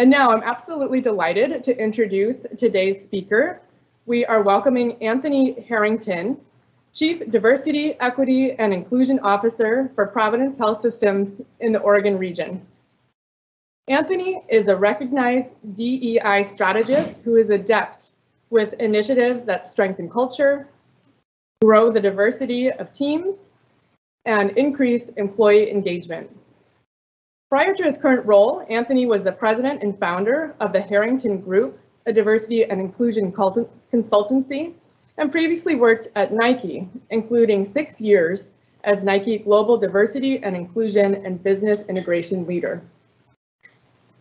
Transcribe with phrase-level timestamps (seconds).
[0.00, 3.60] And now I'm absolutely delighted to introduce today's speaker.
[4.06, 6.38] We are welcoming Anthony Harrington,
[6.94, 12.66] Chief Diversity, Equity, and Inclusion Officer for Providence Health Systems in the Oregon region.
[13.88, 18.04] Anthony is a recognized DEI strategist who is adept
[18.48, 20.66] with initiatives that strengthen culture,
[21.60, 23.48] grow the diversity of teams,
[24.24, 26.30] and increase employee engagement.
[27.50, 31.80] Prior to his current role, Anthony was the president and founder of the Harrington Group,
[32.06, 34.74] a diversity and inclusion consultancy,
[35.18, 38.52] and previously worked at Nike, including six years
[38.84, 42.80] as Nike Global Diversity and Inclusion and Business Integration Leader.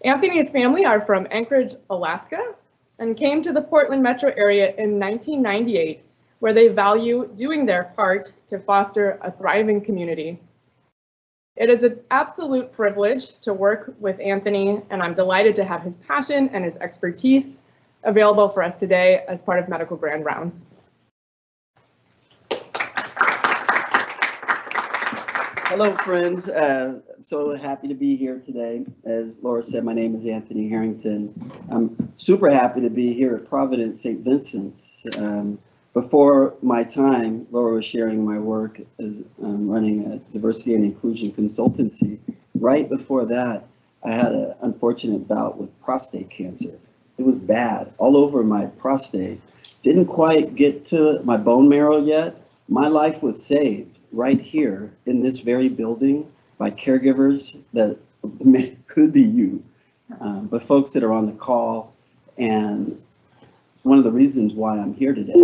[0.04, 2.56] Anthony and his family are from Anchorage, Alaska,
[2.98, 6.02] and came to the Portland metro area in 1998,
[6.40, 10.40] where they value doing their part to foster a thriving community
[11.60, 15.98] it is an absolute privilege to work with Anthony, and I'm delighted to have his
[15.98, 17.60] passion and his expertise
[18.04, 20.62] available for us today as part of Medical Grand Rounds.
[25.66, 26.48] Hello, friends.
[26.48, 28.86] Uh, I'm so happy to be here today.
[29.04, 31.52] As Laura said, my name is Anthony Harrington.
[31.70, 34.22] I'm super happy to be here at Providence St.
[34.22, 35.04] Vincent's.
[35.18, 35.60] Um,
[36.02, 41.30] before my time, Laura was sharing my work as um, running a diversity and inclusion
[41.32, 42.20] consultancy.
[42.56, 43.68] Right before that,
[44.04, 46.80] I had an unfortunate bout with prostate cancer.
[47.18, 49.42] It was bad all over my prostate.
[49.84, 52.42] Didn't quite get to my bone marrow yet.
[52.70, 57.98] My life was saved right here in this very building by caregivers that
[58.88, 59.62] could be you,
[60.22, 61.94] um, but folks that are on the call
[62.38, 63.02] and
[63.84, 65.44] one of the reasons why I'm here today.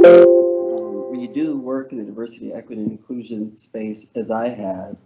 [1.16, 4.98] Um, you do work in the diversity, equity, and inclusion space, as I have,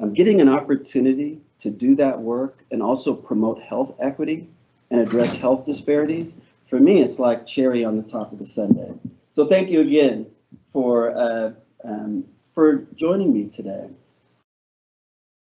[0.00, 4.48] I'm getting an opportunity to do that work and also promote health equity
[4.90, 6.34] and address health disparities.
[6.68, 8.92] For me, it's like cherry on the top of the sundae.
[9.30, 10.26] So thank you again
[10.72, 11.52] for uh,
[11.84, 12.24] um,
[12.54, 13.88] for joining me today.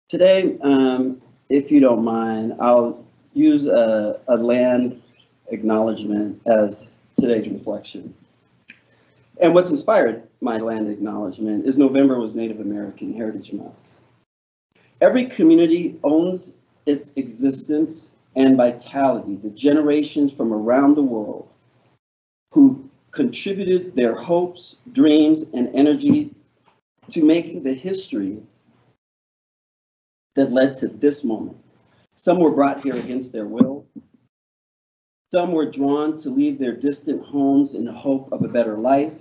[0.10, 5.02] Today, um, if you don't mind, I'll use a, a land
[5.48, 6.86] acknowledgement as
[7.20, 8.14] today's reflection.
[9.42, 13.74] And what's inspired my land acknowledgement is November was Native American Heritage Month.
[15.02, 16.54] Every community owns
[16.86, 21.50] its existence and vitality, the generations from around the world
[22.54, 26.36] who contributed their hopes, dreams, and energy
[27.10, 28.38] to making the history
[30.36, 31.58] that led to this moment.
[32.16, 33.86] Some were brought here against their will,
[35.34, 39.14] some were drawn to leave their distant homes in the hope of a better life.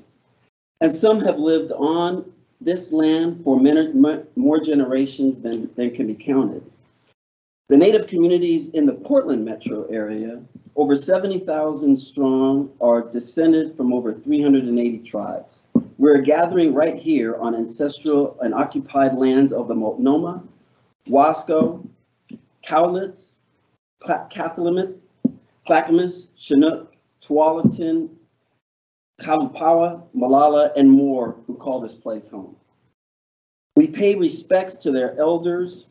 [0.80, 3.92] And some have lived on this land for many,
[4.36, 6.64] more generations than, than can be counted.
[7.68, 10.42] The Native communities in the Portland metro area,
[10.76, 15.62] over 70,000 strong, are descended from over 380 tribes.
[15.98, 20.42] We're gathering right here on ancestral and occupied lands of the Multnomah,
[21.08, 21.86] Wasco,
[22.64, 23.34] Cowlitz,
[25.66, 28.08] Clackamas, Chinook, Tualatin,
[29.20, 32.56] Kalapuya, Molalla, and more who call this place home.
[33.76, 35.86] We pay respects to their elders,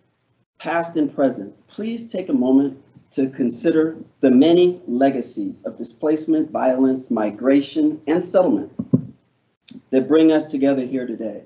[0.59, 1.55] past and present.
[1.67, 2.81] Please take a moment
[3.11, 8.71] to consider the many legacies of displacement, violence, migration, and settlement
[9.91, 11.43] that bring us together here today.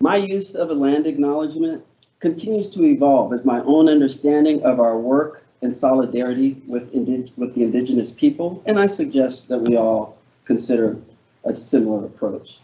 [0.00, 1.84] My use of a land acknowledgement
[2.18, 6.90] continues to evolve as my own understanding of our work and solidarity with,
[7.36, 10.98] with the indigenous people, and I suggest that we all consider
[11.44, 12.60] a similar approach.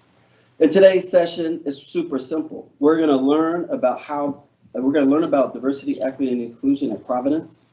[0.59, 2.71] And today's session is super simple.
[2.79, 6.93] We're going to learn about how we're going to learn about diversity, equity, and inclusion
[6.93, 7.67] at Providence,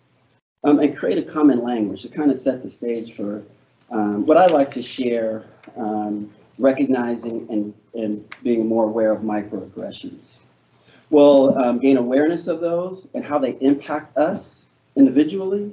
[0.63, 3.43] um, and create a common language to kind of set the stage for
[3.91, 5.45] um, what I like to share,
[5.77, 10.39] um, recognizing and, and being more aware of microaggressions.
[11.09, 14.65] We'll um, gain awareness of those and how they impact us
[14.95, 15.71] individually,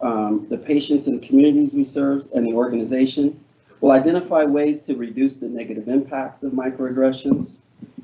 [0.00, 3.42] um, the patients and communities we serve, and the organization.
[3.80, 7.54] We'll identify ways to reduce the negative impacts of microaggressions,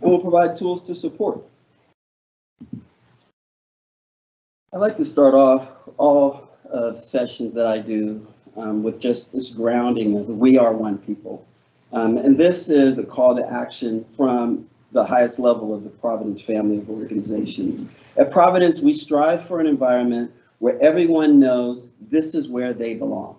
[0.01, 1.43] and we'll provide tools to support.
[4.73, 6.49] I like to start off all
[7.01, 8.27] sessions that I do
[8.57, 11.47] um, with just this grounding of we are one people.
[11.93, 16.41] Um, and this is a call to action from the highest level of the Providence
[16.41, 17.89] family of organizations.
[18.17, 23.37] At Providence, we strive for an environment where everyone knows this is where they belong.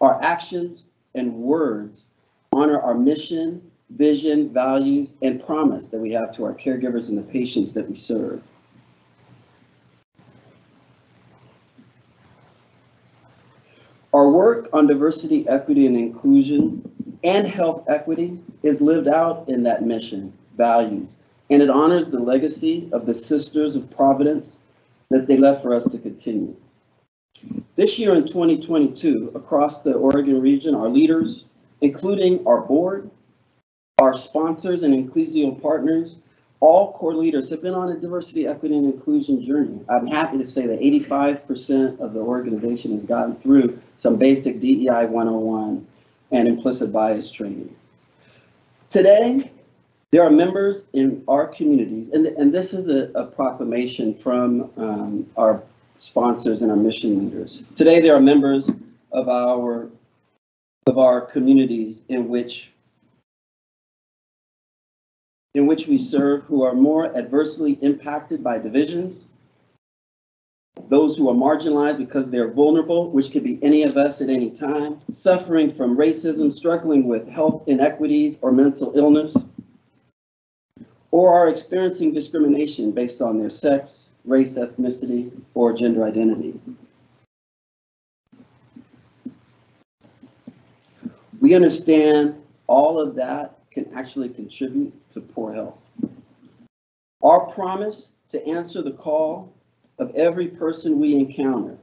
[0.00, 0.84] Our actions
[1.14, 2.04] and words
[2.52, 7.22] honor our mission, vision, values, and promise that we have to our caregivers and the
[7.22, 8.42] patients that we serve.
[14.12, 16.88] Our work on diversity, equity, and inclusion
[17.24, 21.16] and health equity is lived out in that mission, values,
[21.50, 24.56] and it honors the legacy of the Sisters of Providence
[25.10, 26.54] that they left for us to continue.
[27.76, 31.44] This year in 2022, across the Oregon region, our leaders,
[31.80, 33.10] including our board,
[33.98, 36.16] our sponsors and ecclesial partners,
[36.60, 39.80] all core leaders have been on a diversity, equity, and inclusion journey.
[39.88, 45.06] I'm happy to say that 85% of the organization has gotten through some basic DEI
[45.06, 45.84] 101
[46.30, 47.74] and implicit bias training.
[48.88, 49.50] Today,
[50.12, 55.26] there are members in our communities, and, and this is a, a proclamation from um,
[55.36, 55.64] our
[55.98, 57.62] sponsors and our mission leaders.
[57.76, 58.68] Today, there are members
[59.12, 59.88] of our
[60.86, 62.70] of our communities in which
[65.54, 69.26] in which we serve who are more adversely impacted by divisions,
[70.88, 74.50] those who are marginalized because they're vulnerable, which could be any of us at any
[74.50, 79.36] time, suffering from racism, struggling with health inequities or mental illness,
[81.12, 86.58] or are experiencing discrimination based on their sex, race, ethnicity, or gender identity.
[91.40, 92.34] We understand
[92.66, 95.78] all of that can actually contribute to poor health.
[97.22, 99.52] Our promise to answer the call
[99.98, 101.76] of every person we encounter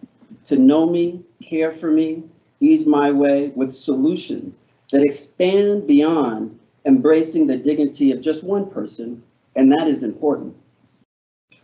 [0.46, 2.24] to know me, care for me,
[2.60, 4.60] ease my way with solutions
[4.92, 9.22] that expand beyond embracing the dignity of just one person,
[9.56, 10.56] and that is important.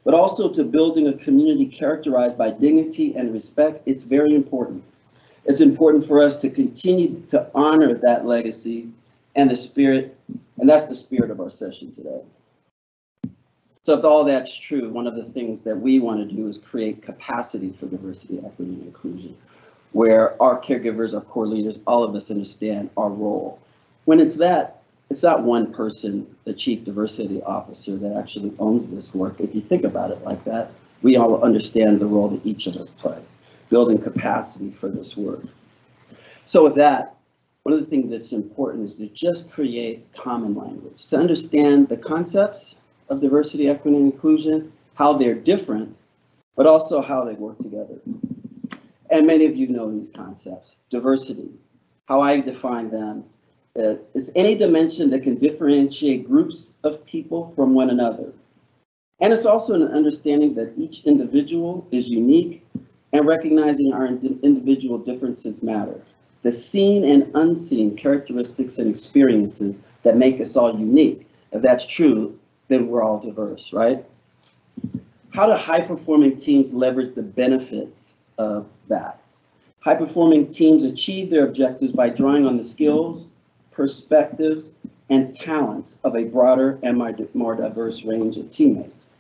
[0.08, 4.82] But also to building a community characterized by dignity and respect, it's very important.
[5.44, 8.88] It's important for us to continue to honor that legacy
[9.36, 10.18] and the spirit,
[10.60, 12.22] and that's the spirit of our session today.
[13.84, 16.58] So if all that's true, one of the things that we want to do is
[16.58, 19.36] create capacity for diversity, equity, and inclusion,
[19.92, 23.60] where our caregivers, our core leaders, all of us understand our role.
[24.06, 24.77] When it's that,
[25.10, 29.40] it's not one person, the chief diversity officer, that actually owns this work.
[29.40, 30.72] If you think about it like that,
[31.02, 33.22] we all understand the role that each of us play,
[33.70, 35.44] building capacity for this work.
[36.46, 37.16] So with that,
[37.64, 41.98] one of the things that's important is to just create common language, to understand the
[41.98, 42.76] concepts
[43.10, 45.96] of diversity, equity, and inclusion, how they're different,
[46.56, 48.00] but also how they work together.
[49.10, 50.76] And many of you know these concepts.
[50.90, 51.50] Diversity,
[52.08, 53.26] how I define them,
[53.78, 58.34] uh, is any dimension that can differentiate groups of people from one another.
[59.20, 62.66] And it's also an understanding that each individual is unique
[63.14, 66.02] and recognizing our ind- individual differences matter
[66.44, 71.28] the seen and unseen characteristics and experiences that make us all unique.
[71.52, 74.06] If that's true, then we're all diverse, right?
[75.32, 79.20] How do high performing teams leverage the benefits of that?
[79.80, 83.26] High performing teams achieve their objectives by drawing on the skills,
[83.78, 84.72] perspectives,
[85.10, 86.98] and talents of a broader and
[87.34, 89.14] more diverse range of teammates.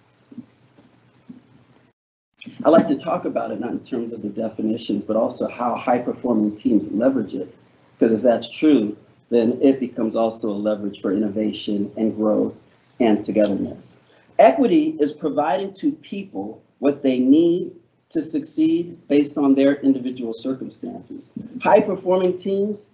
[2.65, 5.75] I like to talk about it not in terms of the definitions, but also how
[5.75, 7.55] high performing teams leverage it.
[7.97, 8.97] Because if that's true,
[9.29, 12.55] then it becomes also a leverage for innovation and growth
[12.99, 13.97] and togetherness.
[14.39, 17.73] Equity is providing to people what they need
[18.09, 21.29] to succeed based on their individual circumstances.
[21.61, 22.85] High performing teams,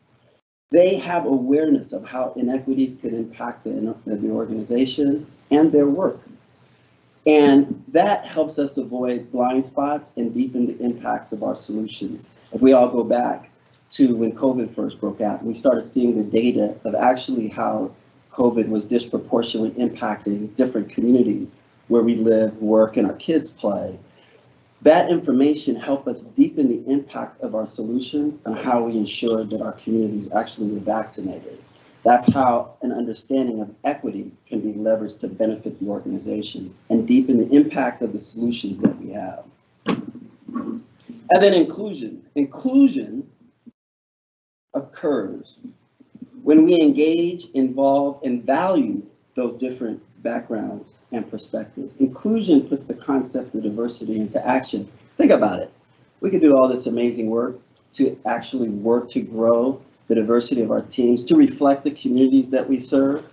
[0.74, 6.20] they have awareness of how inequities could impact the, the organization and their work.
[7.28, 12.32] And that helps us avoid blind spots and deepen the impacts of our solutions.
[12.52, 13.52] If we all go back
[13.92, 17.92] to when COVID first broke out, we started seeing the data of actually how
[18.32, 21.54] COVID was disproportionately impacting different communities
[21.88, 24.00] where we live, work, and our kids play.
[24.84, 29.62] That information helped us deepen the impact of our solutions and how we ensure that
[29.62, 31.58] our communities actually were vaccinated.
[32.04, 37.38] That's how an understanding of equity can be leveraged to benefit the organization and deepen
[37.38, 39.46] the impact of the solutions that we have.
[39.86, 40.84] And
[41.42, 42.22] then inclusion.
[42.36, 43.26] Inclusion
[44.74, 45.60] occurs
[46.44, 49.02] when we engage, involve, and value
[49.36, 51.98] those different backgrounds and perspectives.
[51.98, 54.88] Inclusion puts the concept of diversity into action.
[55.18, 55.72] Think about it.
[56.20, 57.58] We could do all this amazing work
[57.94, 62.68] to actually work to grow the diversity of our teams to reflect the communities that
[62.68, 63.26] we serve.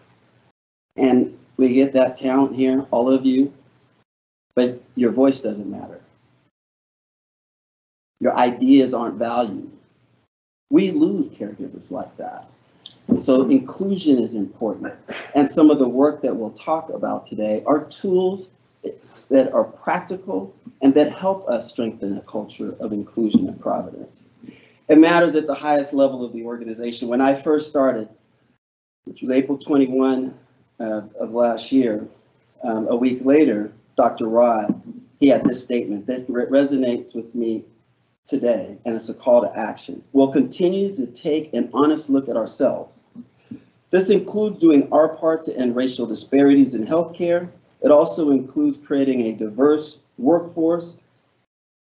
[0.97, 3.53] And we get that talent here, all of you,
[4.55, 6.01] but your voice doesn't matter.
[8.21, 9.71] Your ideas aren't valued.
[10.69, 12.49] We lose caregivers like that.
[13.19, 14.95] So inclusion is important.
[15.35, 18.49] And some of the work that we'll talk about today are tools
[19.31, 24.25] that are practical and that help us strengthen a culture of inclusion and providence.
[24.89, 27.09] It matters at the highest level of the organization.
[27.09, 28.09] When I first started,
[29.05, 30.37] which was April 21
[30.81, 32.09] uh, of last year,
[32.65, 34.27] um, a week later, Dr.
[34.27, 34.83] Rod,
[35.21, 36.09] he had this statement.
[36.29, 37.65] Re- resonates with me
[38.31, 40.03] today, and it's a call to action.
[40.13, 43.03] We'll continue to take an honest look at ourselves.
[43.91, 47.51] This includes doing our part to end racial disparities in healthcare.
[47.83, 50.95] It also includes creating a diverse workforce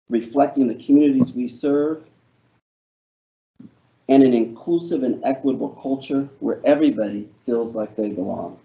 [0.10, 2.03] reflecting the communities we serve
[4.10, 8.60] and an inclusive and equitable culture where everybody feels like they belong.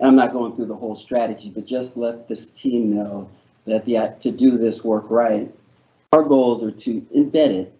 [0.00, 3.28] I'm not going through the whole strategy, but just let this team know
[3.68, 5.52] that the, to do this work right,
[6.12, 7.72] our goals are to embed it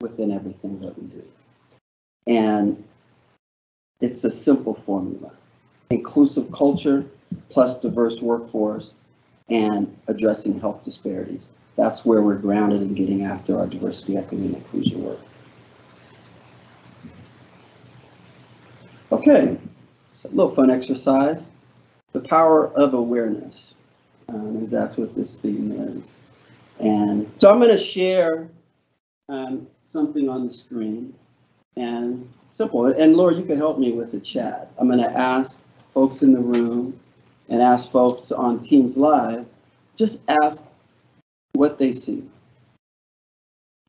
[0.00, 1.24] within everything that we do.
[2.26, 2.84] And
[4.00, 5.32] it's a simple formula.
[5.90, 7.04] Inclusive culture
[7.48, 8.92] plus diverse workforce
[9.48, 11.42] and addressing health disparities.
[11.76, 15.18] That's where we're grounded in getting after our diversity, equity, and inclusion work.
[19.12, 19.58] Okay,
[20.14, 21.44] so a little fun exercise.
[22.12, 23.74] The power of awareness.
[24.32, 26.14] Um, that's what this theme is.
[26.78, 28.48] And so I'm going to share
[29.28, 31.14] um, something on the screen.
[31.76, 32.86] And simple.
[32.86, 34.70] And Laura, you can help me with the chat.
[34.78, 35.60] I'm going to ask
[35.94, 36.98] folks in the room
[37.48, 39.46] and ask folks on Teams Live,
[39.96, 40.62] just ask
[41.52, 42.24] what they see.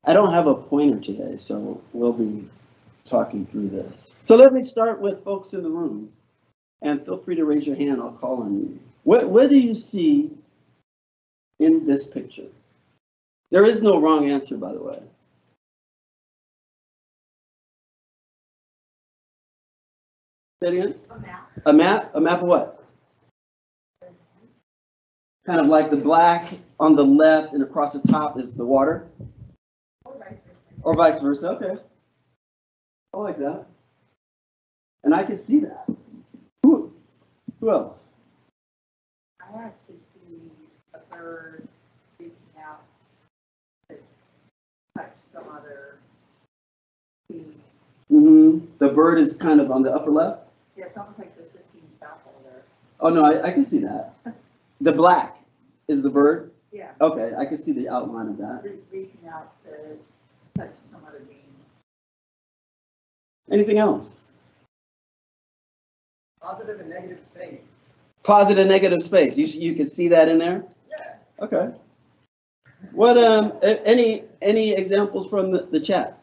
[0.03, 2.49] I don't have a pointer today, so we'll be
[3.05, 4.15] talking through this.
[4.25, 6.11] So let me start with folks in the room.
[6.81, 8.79] And feel free to raise your hand, I'll call on you.
[9.03, 10.31] What, what do you see
[11.59, 12.47] in this picture?
[13.49, 14.99] There is no wrong answer, by the way.
[20.61, 20.95] Say it again?
[21.09, 21.51] A map.
[21.65, 22.11] A map?
[22.15, 22.83] A map of what?
[25.45, 29.07] Kind of like the black on the left and across the top is the water,
[30.05, 30.81] or vice versa.
[30.83, 31.81] or vice versa, okay.
[33.13, 33.65] I like that.
[35.03, 35.85] And I can see that.
[36.61, 36.93] Who,
[37.59, 37.97] who else?
[39.55, 40.51] I actually see
[40.93, 41.67] a bird
[42.19, 42.81] reaching out
[43.89, 43.95] to
[44.97, 45.97] touch some other
[47.29, 47.45] tree.
[48.11, 48.65] Mm-hmm.
[48.79, 50.41] The bird is kind of on the upper left?
[50.77, 52.63] Yeah, it's almost like the fifteen south over there.
[52.99, 54.13] Oh, no, I, I can see that.
[54.83, 55.37] The black
[55.87, 56.49] is the bird?
[56.71, 58.61] Yeah, Okay, I can see the outline of that.
[58.63, 59.69] re- reaching out to
[60.59, 61.37] touch some other being.
[63.51, 64.09] Anything else?
[66.41, 67.59] Positive and negative space.
[68.23, 69.37] Positive, negative space.
[69.37, 70.63] You, you can see that in there?
[70.89, 71.15] Yeah.
[71.41, 71.71] Okay.
[72.91, 76.21] What, um, any, any examples from the, the chat?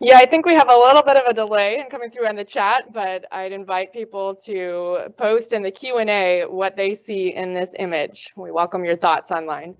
[0.00, 2.36] Yeah, I think we have a little bit of a delay in coming through on
[2.36, 6.94] the chat, but I'd invite people to post in the Q and A what they
[6.94, 8.32] see in this image.
[8.36, 9.74] We welcome your thoughts online.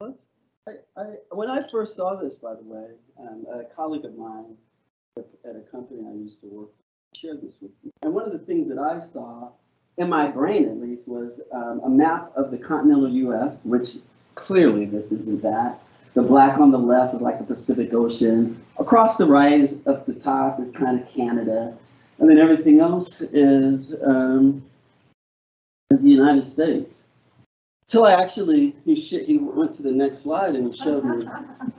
[0.00, 2.86] I, I, when I first saw this, by the way,
[3.20, 4.56] um, a colleague of mine
[5.18, 6.70] at at a company I used to work
[7.10, 7.90] for shared this with you.
[8.02, 9.50] And one of the things that I saw,
[9.96, 13.96] in my brain at least, was um, a map of the continental US, which
[14.34, 15.80] clearly this isn't that.
[16.14, 18.60] The black on the left is like the Pacific Ocean.
[18.78, 21.76] Across the right is up the top is kind of Canada.
[22.18, 24.62] And then everything else is, um,
[25.90, 26.96] is the United States.
[27.86, 31.26] Till I actually, he sh- he went to the next slide and he showed me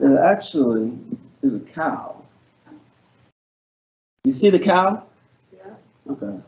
[0.00, 0.98] that actually
[1.42, 2.16] is a cow.
[4.24, 5.04] You see the cow?
[6.08, 6.38] Okay.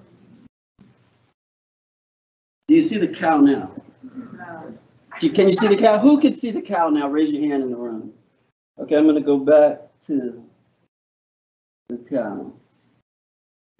[2.69, 3.73] Do you see the cow now?
[4.03, 4.79] No.
[5.21, 5.99] Can you see the cow?
[5.99, 7.09] Who can see the cow now?
[7.09, 8.13] Raise your hand in the room.
[8.79, 10.43] Okay, I'm gonna go back to
[11.89, 12.53] the cow.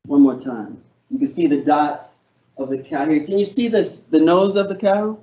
[0.07, 0.83] One more time.
[1.11, 2.17] You can see the dots
[2.59, 3.25] of the cow here.
[3.25, 5.19] Can you see this, the nose of the cow?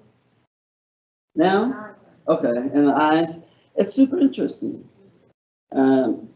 [1.36, 1.96] Now?
[2.27, 3.39] Okay, and the eyes.
[3.75, 4.88] It's super interesting.
[5.72, 6.29] Um,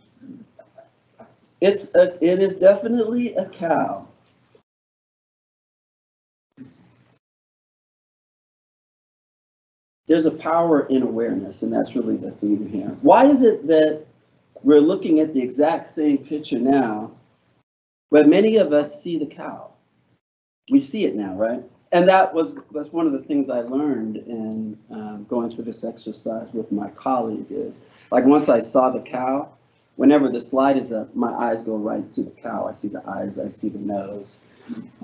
[1.63, 4.05] it's a, it is definitely a cow.
[10.08, 12.89] There's a power in awareness, and that's really the theme here.
[13.01, 14.05] Why is it that
[14.62, 17.12] we're looking at the exact same picture now,
[18.12, 19.72] but many of us see the cow?
[20.70, 21.63] We see it now, right?
[21.93, 25.86] And that was, that's one of the things I learned in um, going through this
[25.86, 27.74] exercise with my colleague is,
[28.12, 29.50] like, once I saw the cow,
[29.96, 32.68] whenever the slide is up, my eyes go right to the cow.
[32.68, 34.38] I see the eyes, I see the nose.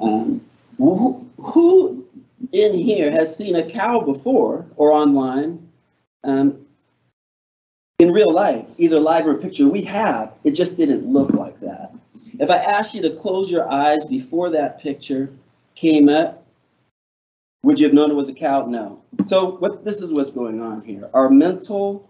[0.02, 0.42] Um,
[0.78, 2.06] who, who
[2.52, 5.70] in here has seen a cow before or online?
[6.24, 6.66] Um,
[8.00, 11.94] in real life, either live or picture, we have, it just didn't look like that.
[12.40, 15.34] If I asked you to close your eyes before that picture
[15.76, 16.46] came up,
[17.64, 18.66] Would you have known it was a cow?
[18.66, 19.04] No.
[19.26, 21.10] So what, this is what's going on here.
[21.14, 22.10] Our mental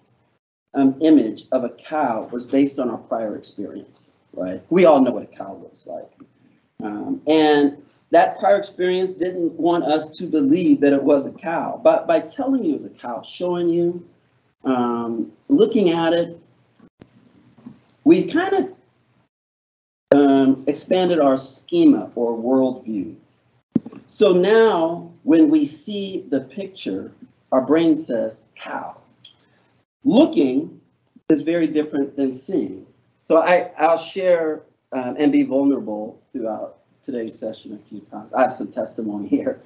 [0.74, 4.62] um, image of a cow was based on our prior experience, right?
[4.70, 6.12] We all know what a cow looks like.
[6.82, 11.80] Um, and that prior experience didn't want us to believe that it was a cow.
[11.84, 14.08] But by telling you it was a cow, showing you,
[14.64, 16.40] um, looking at it,
[18.04, 18.74] we kind of
[20.12, 23.16] um, expanded our schema or worldview.
[24.08, 27.12] So now, when we see the picture,
[27.52, 28.99] our brain says cow.
[30.04, 30.80] Looking
[31.30, 32.86] is very different than seeing.
[33.26, 38.34] So I, I'll share um, and be vulnerable throughout today's session a few times.
[38.34, 39.62] I have some testimony here.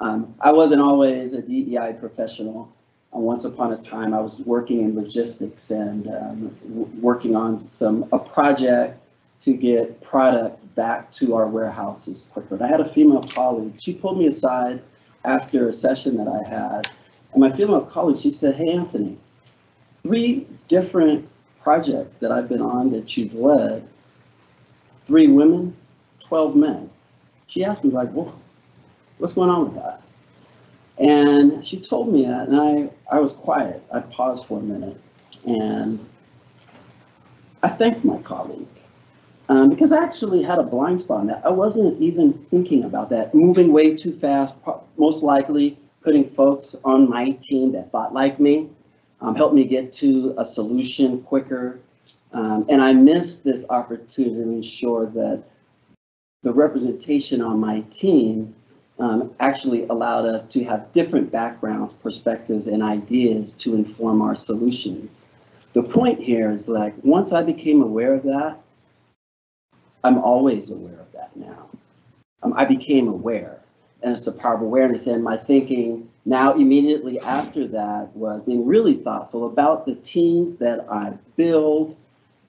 [0.00, 2.70] Um, I wasn't always a DEI professional.
[3.14, 8.06] Uh, once upon a time, I was working in logistics and um, working on some
[8.12, 9.00] a project
[9.42, 12.56] to get product back to our warehouses quicker.
[12.56, 13.74] And I had a female colleague.
[13.78, 14.82] She pulled me aside
[15.24, 16.88] after a session that I had,
[17.32, 19.16] and my female colleague, she said, "Hey, Anthony,
[20.06, 21.28] three different
[21.60, 23.86] projects that I've been on that you've led,
[25.06, 25.74] three women,
[26.20, 26.88] 12 men.
[27.48, 28.40] She asked me like, well,
[29.18, 30.00] what's going on with that?
[30.98, 33.82] And she told me that and I, I was quiet.
[33.92, 34.96] I paused for a minute
[35.44, 35.98] and
[37.64, 38.66] I thanked my colleague.
[39.48, 41.44] Um, because I actually had a blind spot on that.
[41.44, 43.34] I wasn't even thinking about that.
[43.34, 44.54] Moving way too fast,
[44.96, 48.68] most likely putting folks on my team that thought like me,
[49.20, 51.80] um, helped me get to a solution quicker.
[52.32, 55.42] Um, and I missed this opportunity to ensure that
[56.42, 58.54] the representation on my team
[58.98, 65.20] um, actually allowed us to have different backgrounds, perspectives, and ideas to inform our solutions.
[65.72, 68.58] The point here is like, once I became aware of that,
[70.02, 71.68] I'm always aware of that now.
[72.42, 73.60] Um, I became aware,
[74.02, 75.06] and it's a power of awareness.
[75.06, 80.84] And my thinking now, immediately after that, was being really thoughtful about the teams that
[80.90, 81.96] I build,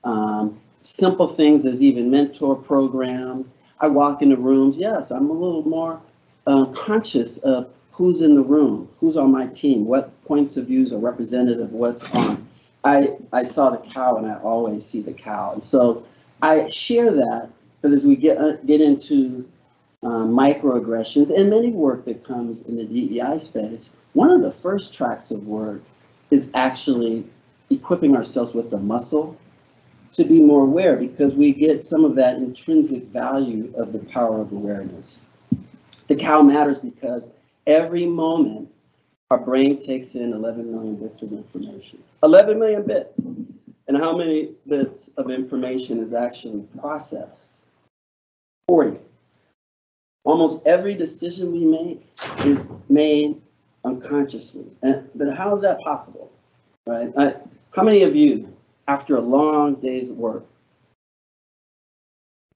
[0.03, 3.53] um, simple things as even mentor programs.
[3.79, 6.01] I walk into rooms, yes, I'm a little more
[6.47, 10.91] uh, conscious of who's in the room, who's on my team, what points of views
[10.91, 12.47] are representative of what's on.
[12.83, 15.51] I, I saw the cow and I always see the cow.
[15.53, 16.03] And so
[16.41, 19.47] I share that because as we get, uh, get into
[20.03, 24.93] um, microaggressions and many work that comes in the DEI space, one of the first
[24.93, 25.81] tracks of work
[26.31, 27.25] is actually
[27.69, 29.38] equipping ourselves with the muscle
[30.13, 34.41] to be more aware because we get some of that intrinsic value of the power
[34.41, 35.19] of awareness.
[36.07, 37.27] The cow matters because
[37.65, 38.69] every moment
[39.29, 42.01] our brain takes in 11 million bits of information.
[42.23, 43.19] 11 million bits.
[43.19, 47.43] And how many bits of information is actually processed?
[48.69, 48.99] 40.
[50.27, 52.05] Almost every decision we make
[52.45, 53.41] is made
[53.85, 54.65] unconsciously.
[54.81, 56.29] And, but how is that possible?
[56.85, 57.13] Right?
[57.17, 57.35] I,
[57.71, 58.53] how many of you,
[58.89, 60.45] after a long day's work,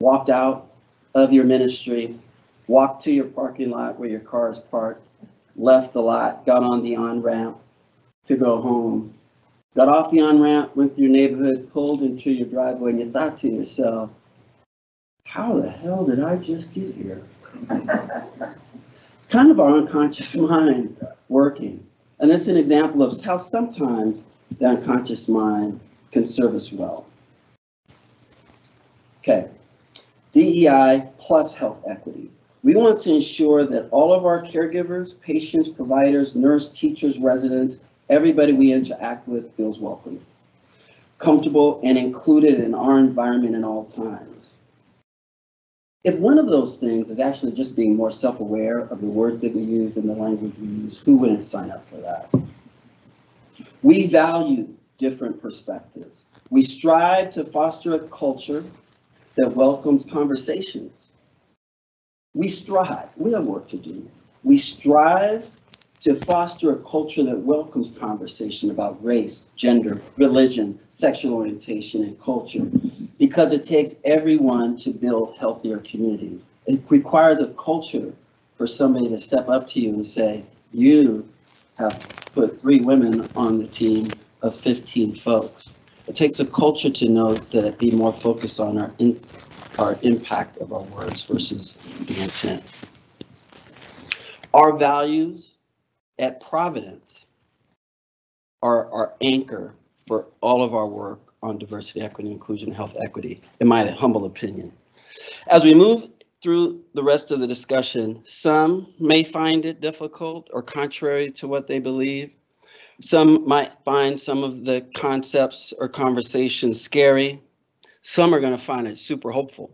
[0.01, 0.69] walked out
[1.15, 2.19] of your ministry,
[2.67, 5.01] walked to your parking lot where your car is parked,
[5.55, 7.57] left the lot, got on the on-ramp
[8.25, 9.13] to go home,
[9.77, 13.37] got off the on-ramp, went through your neighborhood, pulled into your driveway, and you thought
[13.37, 14.09] to yourself,
[15.23, 17.21] how the hell did I just get here?
[17.69, 20.95] It's kind of our unconscious mind
[21.29, 21.85] working.
[22.19, 24.21] And that's an example of how sometimes
[24.59, 25.79] the unconscious mind
[26.11, 27.05] can serve us well.
[29.19, 29.47] Okay,
[30.31, 32.29] DEI plus health equity.
[32.63, 37.77] We want to ensure that all of our caregivers, patients, providers, nurse, teachers, residents,
[38.09, 40.19] everybody we interact with feels welcome,
[41.17, 44.40] comfortable, and included in our environment at all times.
[46.03, 49.53] If one of those things is actually just being more self-aware of the words that
[49.53, 52.29] we use and the language we use, who wouldn't sign up for that?
[53.83, 56.25] We value different perspectives.
[56.49, 58.63] We strive to foster a culture
[59.35, 61.09] that welcomes conversations.
[62.33, 64.09] We strive, we have work to do.
[64.43, 65.49] We strive
[65.99, 72.65] to foster a culture that welcomes conversation about race, gender, religion, sexual orientation, and culture,
[73.21, 76.47] because it takes everyone to build healthier communities.
[76.65, 78.11] It requires a culture
[78.57, 81.29] for somebody to step up to you and say, you
[81.75, 82.03] have
[82.33, 84.09] put three women on the team
[84.41, 85.71] of 15 folks.
[86.07, 89.19] It takes a culture to know that be more focused on our, in,
[89.77, 91.75] our impact of our words versus
[92.07, 92.63] the intent.
[94.51, 95.51] Our values
[96.17, 97.27] at Providence
[98.63, 99.75] are our anchor
[100.07, 104.71] for all of our work on diversity, equity, inclusion, health equity, in my humble opinion.
[105.47, 106.09] As we move
[106.41, 111.67] through the rest of the discussion, some may find it difficult or contrary to what
[111.67, 112.35] they believe.
[113.01, 117.41] Some might find some of the concepts or conversations scary.
[118.01, 119.71] Some are going to find it super hopeful.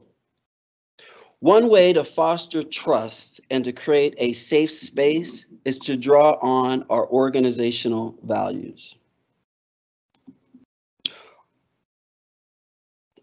[1.40, 6.84] One way to foster trust and to create a safe space is to draw on
[6.90, 8.96] our organizational values.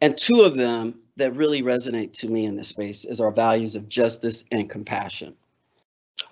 [0.05, 3.75] And two of them that really resonate to me in this space is our values
[3.75, 5.35] of justice and compassion.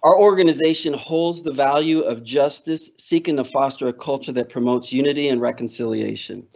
[0.03, 5.31] Our organization holds the value of justice, seeking to foster a culture that promotes unity
[5.31, 6.47] and reconciliation.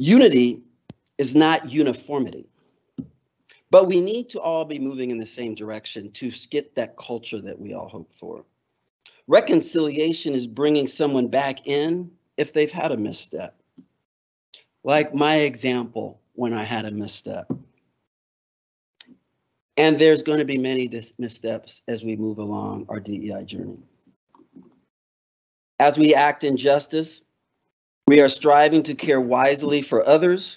[0.00, 0.62] Unity
[1.16, 2.48] is not uniformity,
[3.70, 7.40] but we need to all be moving in the same direction to get that culture
[7.40, 8.44] that we all hope for.
[9.28, 13.57] Reconciliation is bringing someone back in if they've had a misstep.
[14.88, 17.52] Like my example when I had a misstep.
[19.76, 23.76] And there's going to be many missteps as we move along our DEI journey.
[25.78, 27.20] As we act in justice,
[28.06, 30.56] we are striving to care wisely for others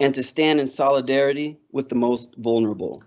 [0.00, 3.02] and to stand in solidarity with the most vulnerable,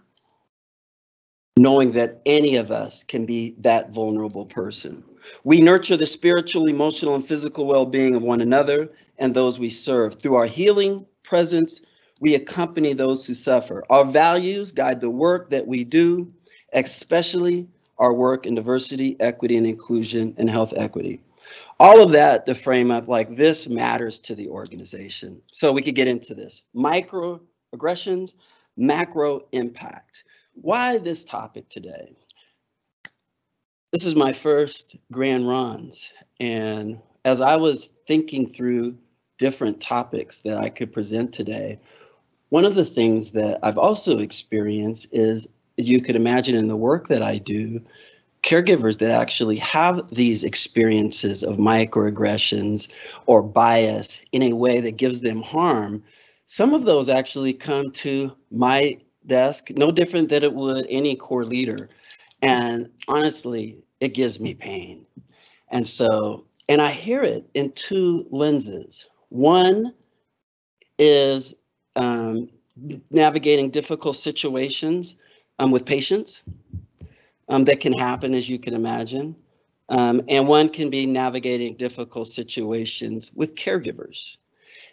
[1.58, 5.04] knowing that any of us can be that vulnerable person.
[5.44, 9.70] We nurture the spiritual, emotional, and physical well being of one another and those we
[9.70, 10.20] serve.
[10.20, 11.80] Through our healing presence,
[12.20, 13.84] we accompany those who suffer.
[13.90, 16.28] Our values guide the work that we do,
[16.74, 21.22] especially our work in diversity, equity, and inclusion and health equity.
[21.80, 25.42] All of that to frame up like this matters to the organization.
[25.52, 26.64] So we could get into this.
[26.76, 28.34] Microaggressions,
[28.76, 30.24] macro impact.
[30.54, 32.16] Why this topic today?
[33.92, 36.12] This is my first Grand Rounds.
[36.40, 38.98] And as I was thinking through
[39.42, 41.80] different topics that I could present today,
[42.50, 47.08] one of the things that I've also experienced is you could imagine in the work
[47.08, 47.82] that I do,
[48.44, 52.88] caregivers that actually have these experiences of microaggressions
[53.26, 56.04] or bias in a way that gives them harm,
[56.46, 61.46] some of those actually come to my desk, no different than it would any core
[61.46, 61.90] leader.
[62.44, 65.04] And honestly, it gives me pain.
[65.70, 69.08] And so, and I hear it in two lenses.
[69.32, 69.94] One
[71.00, 71.56] is
[71.96, 72.50] um,
[73.10, 75.16] navigating difficult situations
[75.58, 76.44] um, with patients
[77.48, 79.38] um, that can happen, as you can imagine.
[79.88, 84.36] Um, and one can be navigating difficult situations with caregivers.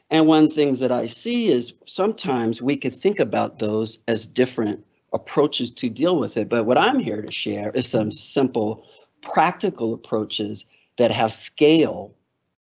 [0.08, 4.86] And one things that I see is sometimes we could think about those as different
[5.12, 6.48] approaches to deal with it.
[6.48, 8.86] But what I'm here to share is some simple,
[9.20, 10.64] practical approaches
[10.96, 12.14] that have scale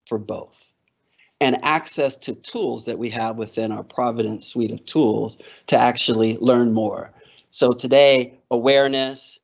[0.05, 0.66] for both
[1.39, 6.37] and access to tools that we have within our Providence suite of tools to actually
[6.37, 7.11] learn more.
[7.51, 9.39] So today, awareness,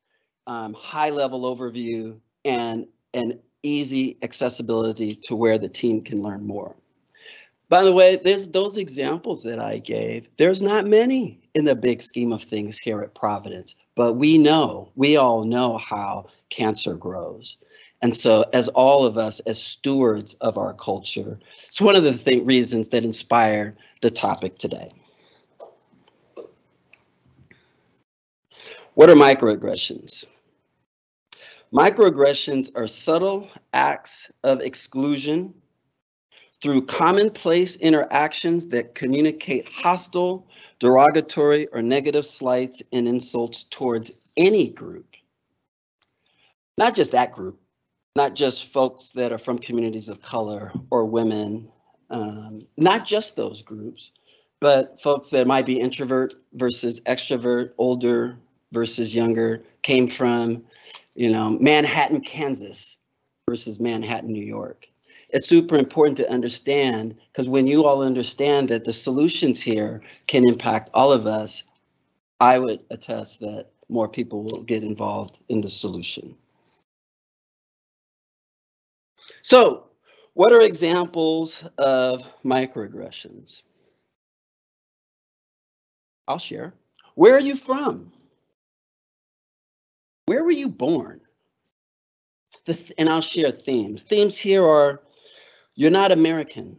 [0.46, 6.76] um, high level overview, and an easy accessibility to where the team can learn more.
[7.68, 10.28] By the way, there's those examples that I gave.
[10.36, 14.92] There's not many in the big scheme of things here at Providence, but we know,
[14.96, 17.56] we all know how cancer grows.
[18.04, 22.12] And so, as all of us, as stewards of our culture, it's one of the
[22.12, 24.90] th- reasons that inspired the topic today.
[28.92, 30.26] What are microaggressions?
[31.72, 35.54] Microaggressions are subtle acts of exclusion
[36.60, 40.46] through commonplace interactions that communicate hostile,
[40.78, 45.06] derogatory, or negative slights and insults towards any group.
[46.76, 47.60] Not just that group,
[48.16, 51.70] not just folks that are from communities of color or women,
[52.10, 54.12] um, not just those groups,
[54.60, 58.38] but folks that might be introvert versus extrovert, older
[58.72, 60.64] versus younger, came from,
[61.14, 62.96] you know, Manhattan, Kansas
[63.48, 64.86] versus Manhattan, New York.
[65.30, 70.48] It's super important to understand because when you all understand that the solutions here can
[70.48, 71.64] impact all of us,
[72.40, 76.36] I would attest that more people will get involved in the solution.
[79.42, 79.84] So,
[80.34, 83.62] what are examples of microaggressions?
[86.26, 86.74] I'll share.
[87.14, 88.12] Where are you from?
[90.26, 91.20] Where were you born?
[92.66, 94.02] Th and I'll share themes.
[94.02, 95.02] Themes here are
[95.74, 96.78] you're not American,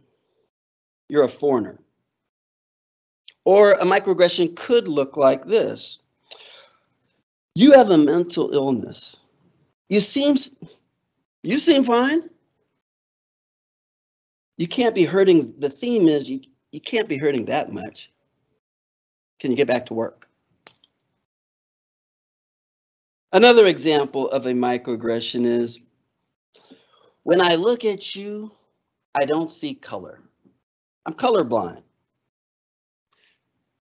[1.08, 1.78] you're a foreigner.
[3.44, 6.00] Or a microaggression could look like this
[7.56, 9.16] you have a mental illness.
[9.88, 10.36] You seem,
[11.42, 12.28] you seem fine.
[14.56, 16.40] You can't be hurting, the theme is you,
[16.72, 18.10] you can't be hurting that much.
[19.38, 20.28] Can you get back to work?
[23.32, 25.78] Another example of a microaggression is
[27.22, 28.52] when I look at you,
[29.14, 30.22] I don't see color.
[31.04, 31.82] I'm colorblind.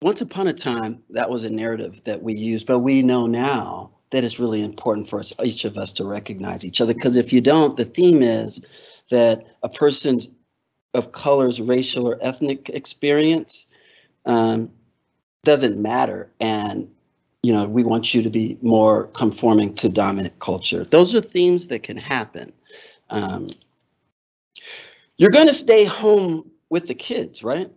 [0.01, 3.91] Once upon a time, that was a narrative that we used, but we know now
[4.11, 6.95] that it's really important for us, each of us to recognize each other.
[6.95, 8.61] Because if you don't, the theme is
[9.11, 10.29] that a person's
[10.95, 13.67] of color's racial or ethnic experience
[14.27, 14.71] um,
[15.45, 16.31] doesn't matter.
[16.41, 16.91] And,
[17.43, 20.85] you know, we want you to be more conforming to dominant culture.
[20.85, 22.53] Those are themes that can happen.
[23.11, 23.49] Um,
[25.17, 27.71] you're going to stay home with the kids, right?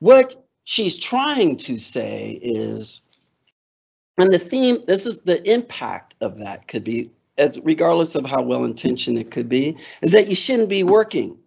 [0.00, 3.02] What she's trying to say is,
[4.18, 8.42] and the theme, this is the impact of that could be, as regardless of how
[8.42, 11.38] well intentioned it could be, is that you shouldn't be working.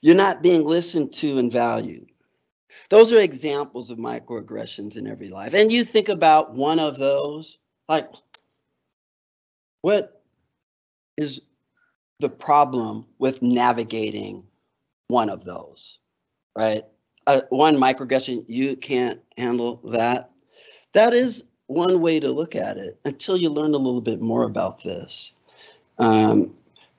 [0.00, 2.08] You're not being listened to and valued.
[2.88, 5.52] Those are examples of microaggressions in every life.
[5.52, 8.08] And you think about one of those, like,
[9.82, 10.22] what
[11.16, 11.42] is
[12.20, 14.44] the problem with navigating
[15.08, 15.98] one of those,
[16.56, 16.84] right?
[17.26, 20.30] Uh, one microaggression, you can't handle that.
[20.94, 24.44] That is one way to look at it until you learn a little bit more
[24.44, 25.32] about this.
[25.98, 26.54] Um,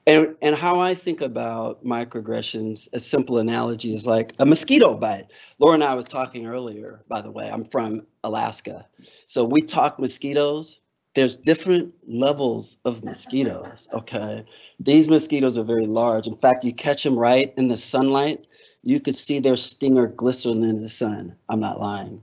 [0.06, 5.26] and, and how I think about microaggressions, a simple analogy is like a mosquito bite.
[5.58, 8.86] Laura and I was talking earlier, by the way, I'm from Alaska.
[9.26, 10.80] So we talk mosquitoes.
[11.14, 14.44] There's different levels of mosquitoes, okay?
[14.80, 16.26] These mosquitoes are very large.
[16.26, 18.46] In fact, you catch them right in the sunlight,
[18.82, 21.34] you could see their stinger glisten in the sun.
[21.48, 22.20] I'm not lying.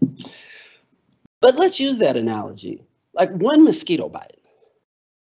[1.41, 2.83] But let's use that analogy.
[3.13, 4.39] Like one mosquito bite.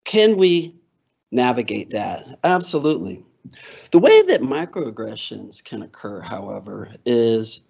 [0.05, 0.75] Can we
[1.31, 2.39] navigate that?
[2.43, 3.25] Absolutely.
[3.93, 7.61] The way that microaggressions can occur, however, is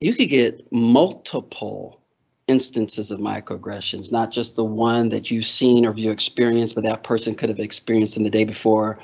[0.00, 2.00] you could get multiple
[2.48, 7.02] instances of microaggressions, not just the one that you've seen or you experienced, but that
[7.02, 8.98] person could have experienced in the day before,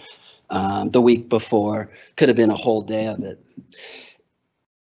[0.50, 3.44] um, the week before, could have been a whole day of it.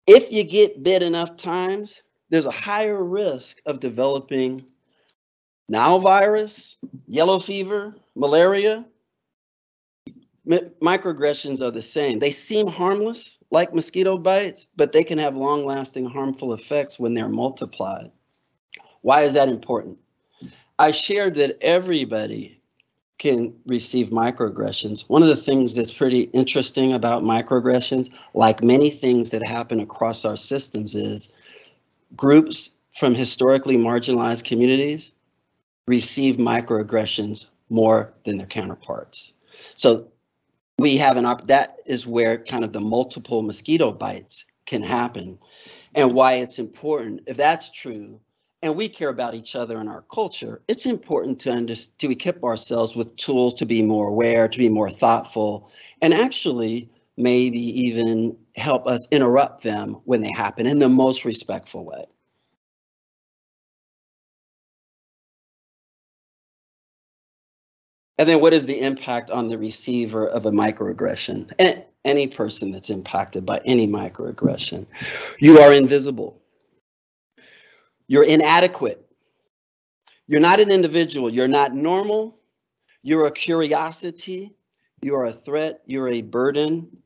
[0.07, 4.65] If you get bit enough times, there's a higher risk of developing
[5.69, 8.85] Nile virus, yellow fever, malaria.
[10.45, 12.19] Mi- Microaggressions are the same.
[12.19, 17.13] They seem harmless, like mosquito bites, but they can have long lasting harmful effects when
[17.13, 18.11] they're multiplied.
[19.01, 19.97] Why is that important?
[20.79, 22.61] I shared that everybody
[23.17, 25.09] can receive microaggressions.
[25.09, 30.23] One of the things that's pretty interesting about microaggressions, like many things that happen across
[30.23, 31.33] our systems, is
[32.15, 35.11] groups from historically marginalized communities
[35.87, 39.33] receive microaggressions more than their counterparts.
[39.75, 40.07] So
[40.79, 45.37] we have an op that is where kind of the multiple mosquito bites can happen
[45.95, 47.21] and why it's important.
[47.25, 48.19] If that's true,
[48.61, 52.43] and we care about each other and our culture, it's important to understand to equip
[52.43, 58.37] ourselves with tools to be more aware, to be more thoughtful, and actually maybe even
[58.55, 62.03] help us interrupt them when they happen in the most respectful way.
[68.19, 71.51] And then what is the impact on the receiver of a microaggression?
[71.59, 74.85] And any person that's impacted by any microaggression.
[75.39, 76.41] You are invisible.
[78.07, 79.05] You're inadequate.
[80.27, 81.29] You're not an individual.
[81.29, 82.37] You're not normal.
[83.03, 84.55] You're a curiosity.
[85.01, 85.81] You're a threat.
[85.85, 86.97] You're a burden.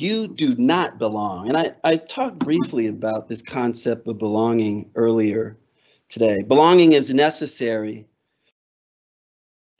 [0.00, 1.48] You do not belong.
[1.48, 5.58] And I, I talked briefly about this concept of belonging earlier
[6.08, 6.42] today.
[6.42, 8.06] Belonging is necessary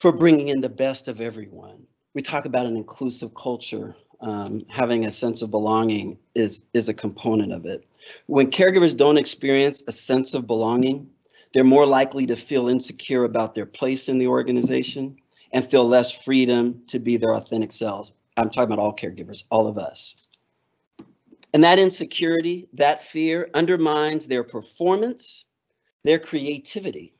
[0.00, 1.86] for bringing in the best of everyone.
[2.14, 3.94] We talk about an inclusive culture.
[4.20, 7.86] Um, having a sense of belonging is, is a component of it.
[8.26, 11.08] When caregivers don't experience a sense of belonging,
[11.54, 15.16] they're more likely to feel insecure about their place in the organization
[15.52, 18.12] and feel less freedom to be their authentic selves.
[18.38, 20.14] I'm talking about all caregivers, all of us.
[21.52, 25.44] And that insecurity, that fear undermines their performance,
[26.04, 27.14] their creativity,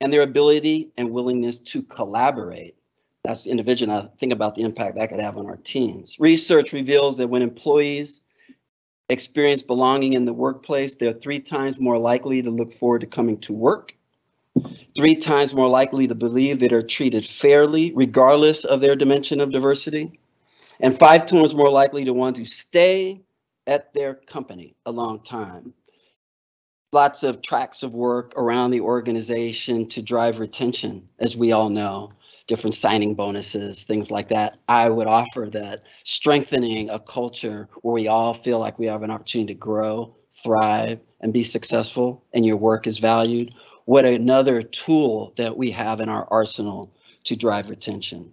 [0.00, 2.74] and their ability and willingness to collaborate.
[3.24, 3.92] That's the individual.
[3.92, 6.16] I think about the impact that could have on our teams.
[6.18, 8.22] Research reveals that when employees
[9.08, 13.38] experience belonging in the workplace, they're three times more likely to look forward to coming
[13.40, 13.94] to work,
[14.96, 19.50] three times more likely to believe that they're treated fairly, regardless of their dimension of
[19.50, 20.20] diversity,
[20.80, 23.22] and five times more likely to want to stay
[23.66, 25.72] at their company a long time.
[26.92, 32.10] Lots of tracks of work around the organization to drive retention, as we all know.
[32.46, 34.58] different signing bonuses, things like that.
[34.68, 39.10] I would offer that strengthening a culture where we all feel like we have an
[39.10, 43.54] opportunity to grow, thrive, and be successful, and your work is valued.
[43.84, 46.92] What another tool that we have in our arsenal
[47.24, 48.32] to drive retention.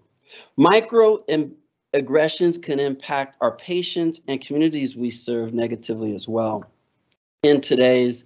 [0.57, 1.55] Micro and
[1.93, 6.65] aggressions can impact our patients and communities we serve negatively as well.
[7.43, 8.25] In today's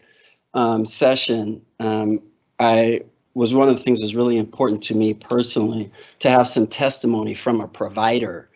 [0.53, 2.21] um, session, um,
[2.59, 3.01] I
[3.35, 6.67] was one of the things that was really important to me personally to have some
[6.67, 8.49] testimony from a provider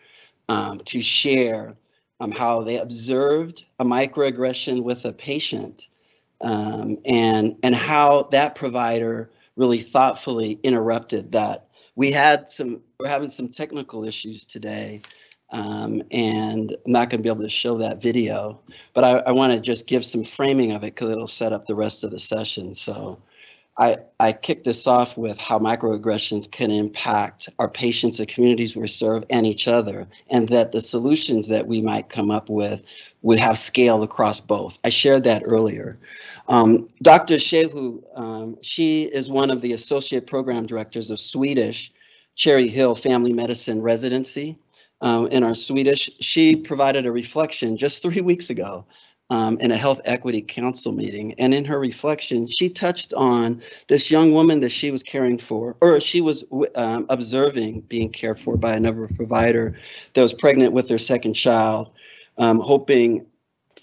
[0.48, 1.76] um, to share
[2.20, 5.88] um, how they observed a microaggression with a patient
[6.40, 11.66] um, and and how that provider really thoughtfully interrupted that.
[11.96, 15.02] We had some we're having some technical issues today,
[15.50, 18.60] um, and I'm not going to be able to show that video,
[18.94, 21.66] but I, I want to just give some framing of it because it'll set up
[21.66, 22.74] the rest of the session.
[22.74, 23.20] So
[23.78, 28.88] I, I kicked this off with how microaggressions can impact our patients, the communities we
[28.88, 32.82] serve, and each other, and that the solutions that we might come up with
[33.22, 34.78] would have scale across both.
[34.84, 35.96] I shared that earlier.
[36.48, 37.36] Um, Dr.
[37.36, 41.92] Shehu, um, she is one of the associate program directors of Swedish
[42.34, 44.58] Cherry Hill Family Medicine Residency.
[45.00, 48.84] Um, in our Swedish, she provided a reflection just three weeks ago
[49.30, 51.34] um, in a health equity council meeting.
[51.38, 55.76] And in her reflection, she touched on this young woman that she was caring for,
[55.80, 59.76] or she was um, observing being cared for by another provider
[60.14, 61.90] that was pregnant with their second child,
[62.38, 63.26] um, hoping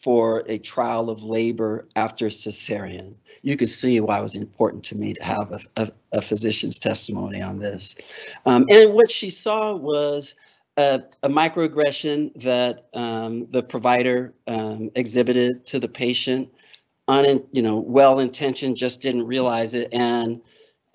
[0.02, 3.16] for a trial of labor after cesarean.
[3.42, 6.80] You could see why it was important to me to have a, a, a physician's
[6.80, 7.96] testimony on this.
[8.48, 10.34] Um, and what she saw was
[10.78, 16.50] a, a microaggression that um, the provider um, exhibited to the patient,
[17.08, 20.42] un, you know, well-intentioned, just didn't realize it, and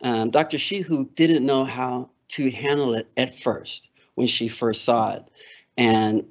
[0.03, 0.57] um, Dr.
[0.57, 5.25] Shehu didn't know how to handle it at first when she first saw it,
[5.77, 6.25] and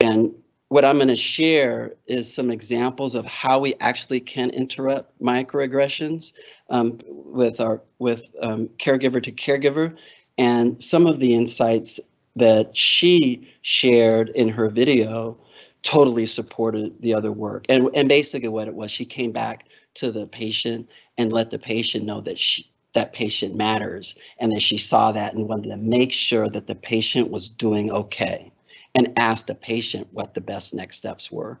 [0.00, 0.34] and
[0.68, 6.32] what I'm going to share is some examples of how we actually can interrupt microaggressions
[6.70, 9.94] um, with our with um, caregiver to caregiver,
[10.38, 12.00] and some of the insights
[12.36, 15.38] that she shared in her video
[15.82, 17.66] totally supported the other work.
[17.68, 21.58] And, and basically what it was, she came back to the patient and let the
[21.58, 25.76] patient know that she, that patient matters and then she saw that and wanted to
[25.76, 28.52] make sure that the patient was doing okay
[28.94, 31.58] and asked the patient what the best next steps were.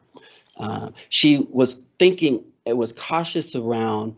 [0.58, 4.14] Uh, she was thinking, it was cautious around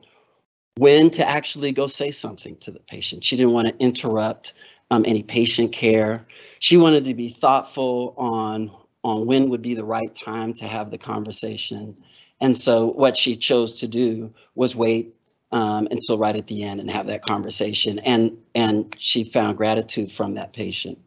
[0.77, 3.25] when to actually go say something to the patient.
[3.25, 4.55] She didn't want to interrupt
[4.91, 6.27] um, any patient care.
[6.59, 8.71] She wanted to be thoughtful on
[9.03, 11.95] on when would be the right time to have the conversation.
[12.41, 15.15] And so what she chose to do was wait
[15.53, 17.99] um, until right at the end and have that conversation.
[18.01, 20.99] And and she found gratitude from that patient.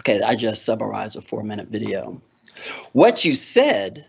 [0.00, 2.20] Okay, I just summarized a four minute video.
[2.92, 4.06] What you said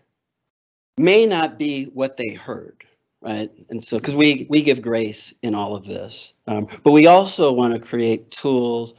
[0.98, 2.84] may not be what they heard
[3.22, 3.52] right?
[3.70, 7.52] And so, because we we give grace in all of this, um, but we also
[7.52, 8.94] want to create tools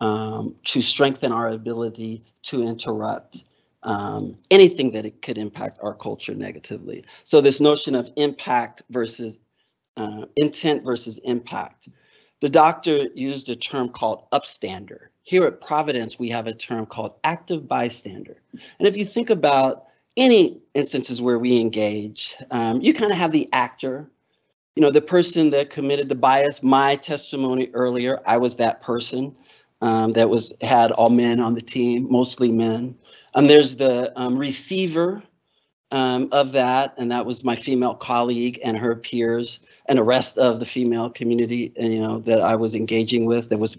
[0.00, 3.44] um, to strengthen our ability to interrupt
[3.82, 7.04] um, anything that it could impact our culture negatively.
[7.24, 9.38] So this notion of impact versus
[9.96, 11.88] uh, intent versus impact.
[12.40, 15.08] The doctor used a term called upstander.
[15.22, 18.42] Here at Providence, we have a term called active bystander.
[18.52, 19.84] And if you think about
[20.16, 24.08] any instances where we engage, um, you kind of have the actor,
[24.76, 26.62] you know, the person that committed the bias.
[26.62, 29.34] My testimony earlier, I was that person
[29.80, 32.96] um, that was had all men on the team, mostly men.
[33.34, 35.22] And um, there's the um, receiver
[35.90, 40.38] um, of that, and that was my female colleague and her peers, and the rest
[40.38, 43.76] of the female community, you know, that I was engaging with, that was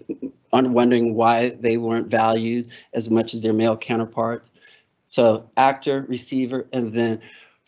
[0.52, 4.50] wondering why they weren't valued as much as their male counterparts.
[5.14, 7.20] So actor, receiver, and then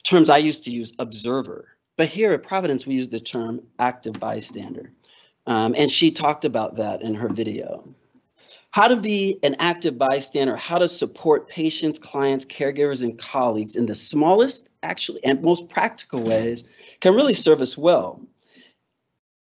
[0.03, 1.77] terms I used to use, observer.
[1.97, 4.91] But here at Providence, we use the term active bystander.
[5.47, 7.89] Um, and she talked about that in her video.
[8.73, 13.87] How to be an active bystander, how to support patients, clients, caregivers, and colleagues in
[13.87, 16.65] the smallest, actually, and most practical ways
[16.99, 18.21] can really serve us well.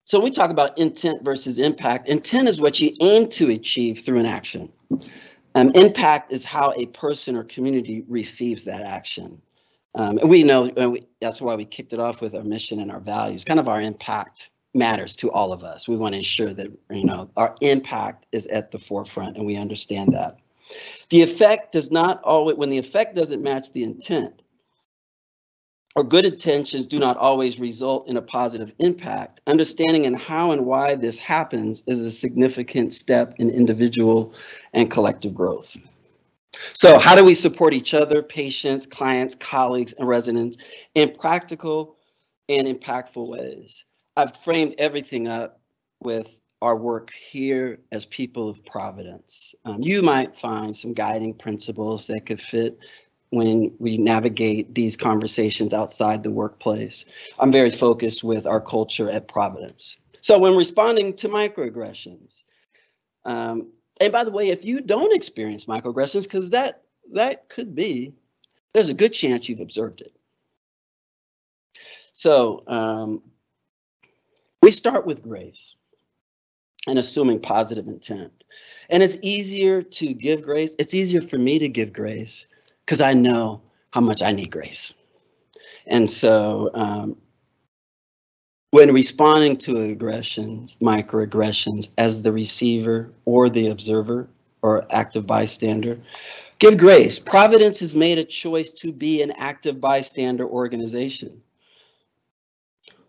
[0.05, 4.01] So when we talk about intent versus impact, intent is what you aim to achieve
[4.01, 4.71] through an action.
[5.55, 9.41] Um, impact is how a person or community receives that action.
[9.95, 12.81] Um, and we know and we, that's why we kicked it off with our mission
[12.81, 13.45] and our values.
[13.45, 15.87] Kind of our impact matters to all of us.
[15.87, 19.57] We want to ensure that you know our impact is at the forefront, and we
[19.57, 20.39] understand that.
[21.11, 24.43] The effect does not always when the effect doesn't match the intent.
[25.95, 30.67] Or good intentions do not always result in a positive impact, understanding and how and
[30.67, 34.35] why this happens is a significant step in individual
[34.73, 35.77] and collective growth.
[36.73, 40.57] So how do we support each other, patients, clients, colleagues, and residents
[40.95, 41.97] in practical
[42.49, 43.85] and impactful ways?
[44.17, 45.61] I've framed everything up
[46.01, 49.55] with our work here as people of Providence.
[49.65, 52.79] Um, you might find some guiding principles that could fit
[53.35, 57.05] when we navigate these conversations outside the workplace.
[57.39, 59.99] I'm very focused with our culture at Providence.
[60.20, 62.43] So when responding to microaggressions,
[63.24, 66.82] um, and by the way, if you don't experience microaggressions, because that
[67.12, 68.14] that could be,
[68.72, 70.16] there's a good chance you've observed it.
[72.12, 73.22] So um,
[74.62, 75.76] we start with grace
[76.87, 78.45] and assuming positive intent.
[78.89, 80.76] And it's easier to give grace.
[80.78, 82.47] It's easier for me to give grace
[82.85, 84.95] because I know how much I need grace.
[85.87, 87.16] And so um,
[88.70, 94.28] when responding to aggressions, microaggressions, as the receiver or the observer
[94.62, 95.97] or active bystander,
[96.59, 97.18] give grace.
[97.18, 101.41] Providence has made a choice to be an active bystander organization,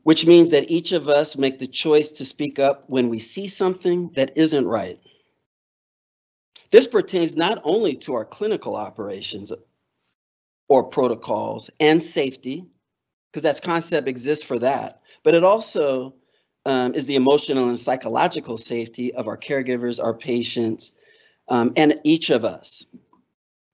[0.04, 3.48] which means that each of us make the choice to speak up when we see
[3.48, 5.00] something that isn't right.
[6.76, 9.54] This pertains not only to our clinical operations
[10.68, 12.66] or protocols and safety,
[13.32, 16.16] because that concept exists for that, but it also
[16.66, 20.92] um, is the emotional and psychological safety of our caregivers, our patients,
[21.48, 22.86] um, and each of us.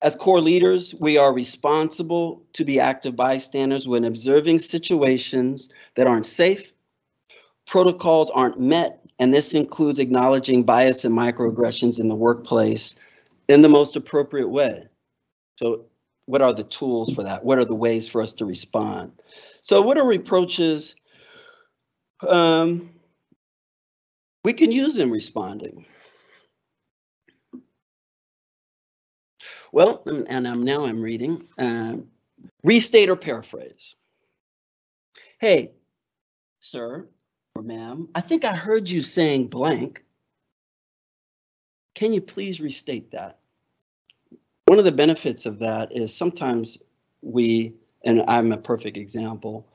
[0.03, 6.27] As core leaders, we are responsible to be active bystanders when observing situations that aren't
[6.27, 6.71] safe,
[7.65, 12.95] protocols aren't met, and this includes acknowledging bias and microaggressions in the workplace
[13.47, 14.87] in the most appropriate way.
[15.59, 15.85] So
[16.25, 17.45] what are the tools for that?
[17.45, 19.11] What are the ways for us to respond?
[19.61, 20.95] So what are reproaches
[22.27, 22.89] um,
[24.43, 25.85] we can use in responding?
[29.71, 31.47] Well, and I'm, now I'm reading.
[31.59, 32.07] Um,
[32.63, 33.95] restate or paraphrase.
[35.39, 35.73] Hey,
[36.59, 37.07] sir
[37.61, 40.03] ma'am, I think I heard you saying blank.
[41.95, 43.39] Can you please restate that?
[44.65, 46.77] One of the benefits of that is sometimes
[47.21, 47.73] we,
[48.05, 49.67] and I'm a perfect example,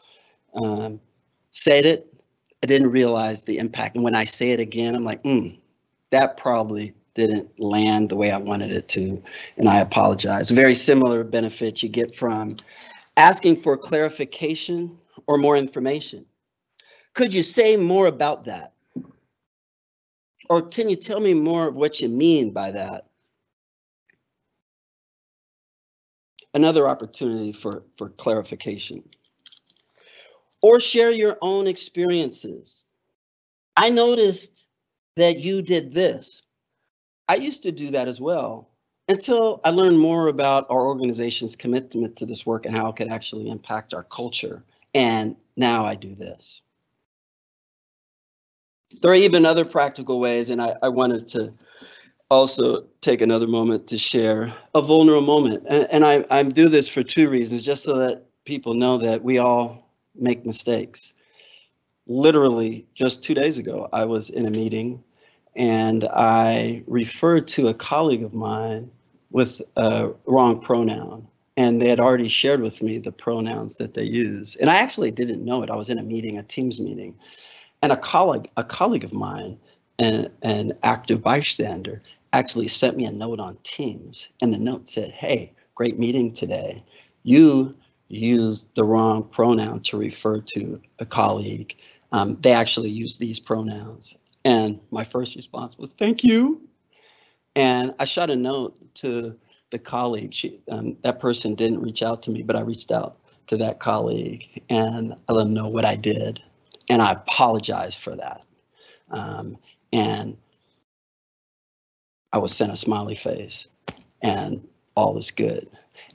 [0.55, 1.01] um,
[1.51, 2.13] said it,
[2.63, 3.97] I didn't realize the impact.
[3.97, 5.59] And when I say it again, I'm like, mm,
[6.11, 9.23] that probably didn't land the way I wanted it to,
[9.59, 10.51] and I apologize.
[10.51, 12.57] Very similar benefit you get from
[13.17, 16.27] asking for clarification or more information.
[17.17, 18.75] Could you say more about that?
[20.51, 23.07] Or can you tell me more of what you mean by that?
[26.53, 29.03] Another opportunity for, for clarification.
[30.61, 32.85] Or share your own experiences.
[33.79, 34.67] I noticed
[35.17, 36.43] that you did this.
[37.31, 38.69] I used to do that as well
[39.09, 43.09] until I learned more about our organization's commitment to this work and how it could
[43.09, 44.63] actually impact our culture.
[44.95, 46.61] And now I do this.
[49.03, 51.53] There are even other practical ways, and I, I wanted to
[52.31, 55.65] also take another moment to share a vulnerable moment.
[55.69, 59.23] And, and I, I do this for two reasons, just so that people know that
[59.23, 61.15] we all make mistakes.
[62.07, 65.03] Literally, just two days ago, I was in a meeting
[65.57, 68.91] and I referred to a colleague of mine
[69.31, 71.27] with a wrong pronoun.
[71.57, 74.57] And they had already shared with me the pronouns that they use.
[74.57, 75.71] And I actually didn't know it.
[75.71, 77.19] I was in a meeting, a Teams meeting.
[77.87, 79.61] And a colleague, a colleague of mine,
[80.01, 84.29] an, an active bystander, actually sent me a note on Teams.
[84.43, 86.83] And the note said, Hey, great meeting today.
[87.23, 87.77] You
[88.09, 91.77] used the wrong pronoun to refer to a colleague.
[92.11, 94.17] Um, they actually use these pronouns.
[94.45, 96.61] And my first response was, thank you.
[97.55, 99.39] And I shot a note to
[99.71, 100.35] the colleague.
[100.35, 103.79] She, um, that person didn't reach out to me, but I reached out to that
[103.79, 106.43] colleague and I let them know what I did.
[106.89, 108.45] And I apologize for that.
[109.11, 109.57] Um,
[109.93, 110.37] and
[112.33, 113.69] I was sent a smiley face
[114.23, 115.69] and all is good.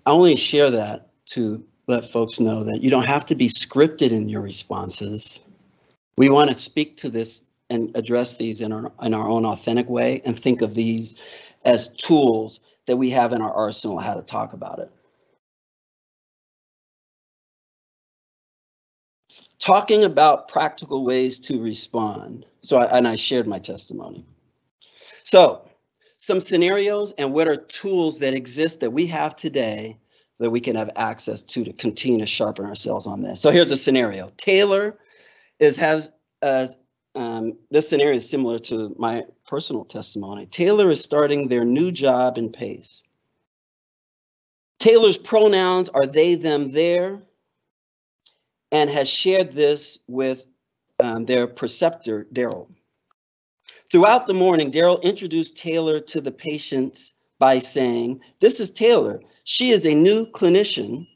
[0.05, 4.11] I only share that to let folks know that you don't have to be scripted
[4.11, 5.41] in your responses.
[6.17, 9.89] We want to speak to this and address these in our, in our own authentic
[9.89, 11.15] way and think of these
[11.63, 14.91] as tools that we have in our arsenal how to talk about it.
[19.61, 22.45] Talking about practical ways to respond.
[22.63, 24.25] So, I, and I shared my testimony.
[25.23, 25.65] So,
[26.17, 29.97] some scenarios and what are tools that exist that we have today
[30.41, 33.39] that we can have access to to continue to sharpen ourselves on this.
[33.39, 34.31] So here's a scenario.
[34.37, 34.97] Taylor
[35.59, 36.67] is has uh,
[37.13, 40.47] um, this scenario is similar to my personal testimony.
[40.47, 43.03] Taylor is starting their new job in PACE.
[44.79, 47.21] Taylor's pronouns are they, them, their,
[48.71, 50.45] and has shared this with
[50.99, 52.67] um, their preceptor, Daryl.
[53.91, 59.21] Throughout the morning, Daryl introduced Taylor to the patients by saying, This is Taylor.
[59.43, 61.07] She is a new clinician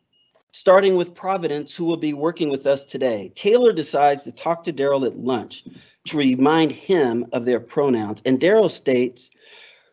[0.52, 3.32] starting with Providence who will be working with us today.
[3.36, 5.64] Taylor decides to talk to Daryl at lunch
[6.08, 8.22] to remind him of their pronouns.
[8.26, 9.30] And Daryl states,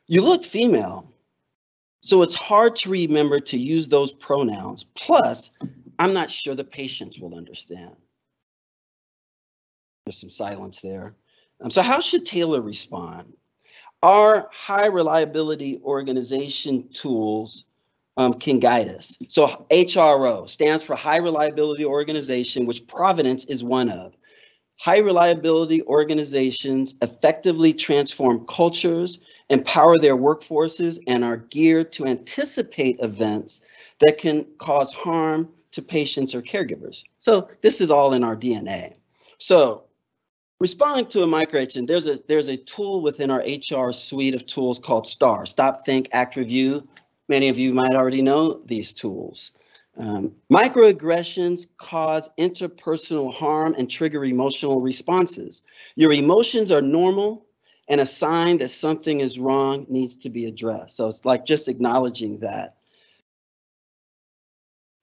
[0.06, 1.08] You look female.
[2.00, 4.84] So it's hard to remember to use those pronouns.
[4.84, 5.50] Plus,
[6.02, 7.94] I'm not sure the patients will understand.
[10.04, 11.14] There's some silence there.
[11.60, 13.34] Um, so, how should Taylor respond?
[14.02, 17.66] Our high reliability organization tools
[18.16, 19.16] um, can guide us.
[19.28, 24.16] So, HRO stands for High Reliability Organization, which Providence is one of.
[24.80, 33.60] High reliability organizations effectively transform cultures, empower their workforces, and are geared to anticipate events
[34.00, 37.02] that can cause harm to patients or caregivers.
[37.18, 38.94] So this is all in our DNA.
[39.38, 39.84] So
[40.60, 44.78] responding to a microagent, there's a there's a tool within our HR suite of tools
[44.78, 46.86] called STAR, Stop, Think, Act, Review.
[47.28, 49.52] Many of you might already know these tools.
[49.96, 55.62] Um, microaggressions cause interpersonal harm and trigger emotional responses.
[55.96, 57.46] Your emotions are normal
[57.88, 60.96] and a sign that something is wrong needs to be addressed.
[60.96, 62.76] So it's like just acknowledging that.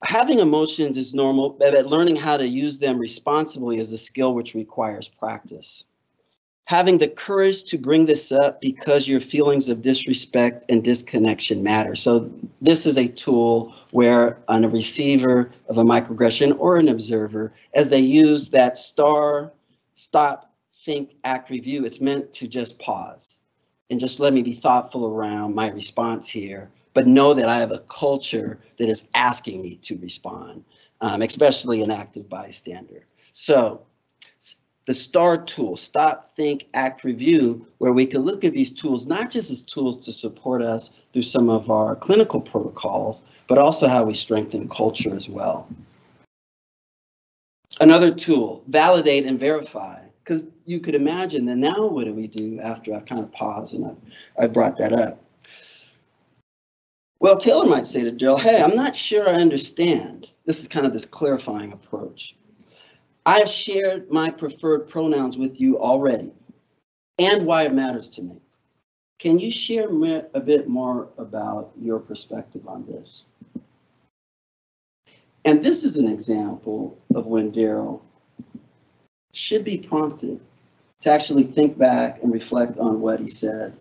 [0.04, 4.54] Having emotions is normal, but learning how to use them responsibly is a skill which
[4.54, 5.84] requires practice
[6.70, 11.96] having the courage to bring this up because your feelings of disrespect and disconnection matter.
[11.96, 12.30] So
[12.60, 17.90] this is a tool where on a receiver of a microaggression or an observer, as
[17.90, 19.52] they use that star,
[19.96, 23.38] stop, think, act, review, it's meant to just pause
[23.90, 27.72] and just let me be thoughtful around my response here, but know that I have
[27.72, 30.64] a culture that is asking me to respond,
[31.00, 33.04] um, especially an active bystander.
[33.32, 33.82] So
[34.86, 39.30] the STAR tool, stop, think, act, review, where we can look at these tools not
[39.30, 44.04] just as tools to support us through some of our clinical protocols, but also how
[44.04, 45.68] we strengthen culture as well.
[47.80, 52.58] Another tool, validate and verify, because you could imagine that now what do we do
[52.60, 55.22] after I've kind of paused and I, I brought that up?
[57.20, 60.26] Well, Taylor might say to Daryl, hey, I'm not sure I understand.
[60.46, 62.34] This is kind of this clarifying approach.
[63.26, 66.32] I have shared my preferred pronouns with you already
[67.18, 68.36] and why it matters to me.
[69.18, 69.90] Can you share
[70.32, 73.26] a bit more about your perspective on this?
[75.44, 78.00] And this is an example of when Daryl
[79.32, 80.40] should be prompted
[81.02, 83.74] to actually think back and reflect on what he said.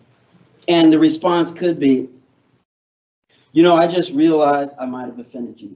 [0.67, 2.09] And the response could be,
[3.51, 5.75] you know, I just realized I might have offended you.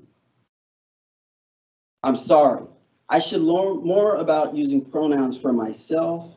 [2.04, 2.66] I'm sorry.
[3.10, 6.32] I should learn more about using pronouns for myself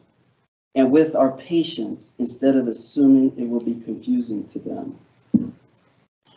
[0.74, 4.98] and with our patients instead of assuming it will be confusing to them.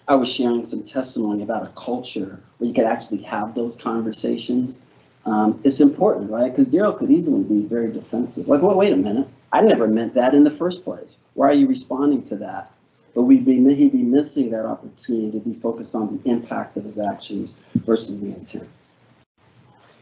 [0.08, 4.80] I was sharing some testimony about a culture where you could actually have those conversations.
[5.26, 6.50] Um, it's important, right?
[6.52, 8.48] Because Daryl could easily be very defensive.
[8.48, 9.28] Like, well, wait a minute.
[9.52, 11.18] I never meant that in the first place.
[11.36, 12.72] Why are you responding to that?
[13.14, 16.84] But we'd be, he'd be missing that opportunity to be focused on the impact of
[16.84, 18.70] his actions versus the intent.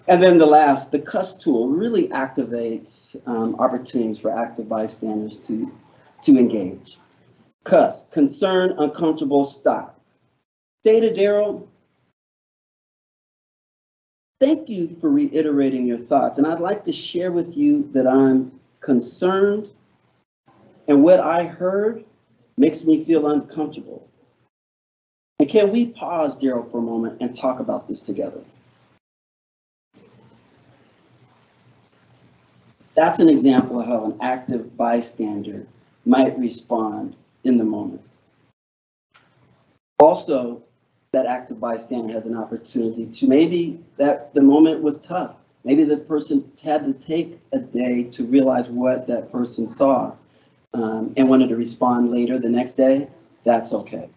[0.07, 5.71] And then the last, the CUS tool really activates um, opportunities for active bystanders to,
[6.23, 6.97] to engage.
[7.65, 9.99] CUS, concern, uncomfortable, stop.
[10.85, 11.67] Say to Daryl,
[14.39, 16.37] thank you for reiterating your thoughts.
[16.37, 19.69] And I'd like to share with you that I'm concerned
[20.87, 22.05] and what I heard
[22.57, 24.07] makes me feel uncomfortable.
[25.39, 28.41] And can we pause, Daryl, for a moment and talk about this together?
[32.95, 35.67] That's an example of how an active bystander
[36.05, 38.01] might respond in the moment.
[39.99, 40.63] Also,
[41.11, 45.35] that active bystander has an opportunity to maybe that the moment was tough.
[45.63, 50.13] Maybe the person had to take a day to realize what that person saw
[50.73, 53.07] um, and wanted to respond later the next day.
[53.43, 54.09] That's okay.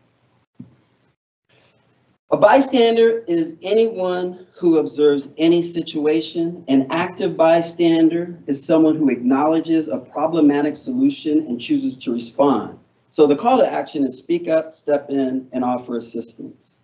[2.32, 6.64] A bystander is anyone who observes any situation.
[6.68, 12.78] An active bystander is someone who acknowledges a problematic solution and chooses to respond.
[13.11, 16.76] So the call to action is speak up, step in, and offer assistance.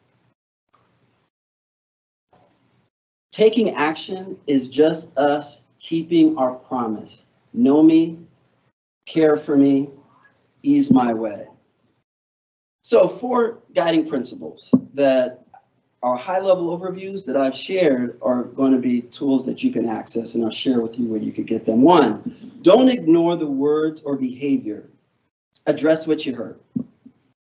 [3.30, 7.24] Taking action is just us keeping our promise.
[7.52, 8.18] Know me,
[9.06, 9.88] care for me,
[10.62, 11.46] ease my way.
[12.82, 15.44] So four guiding principles that
[16.02, 20.34] are high-level overviews that I've shared are going to be tools that you can access,
[20.34, 21.82] and I'll share with you where you could get them.
[21.82, 24.88] One, don't ignore the words or behavior.
[25.66, 26.60] Address what you heard.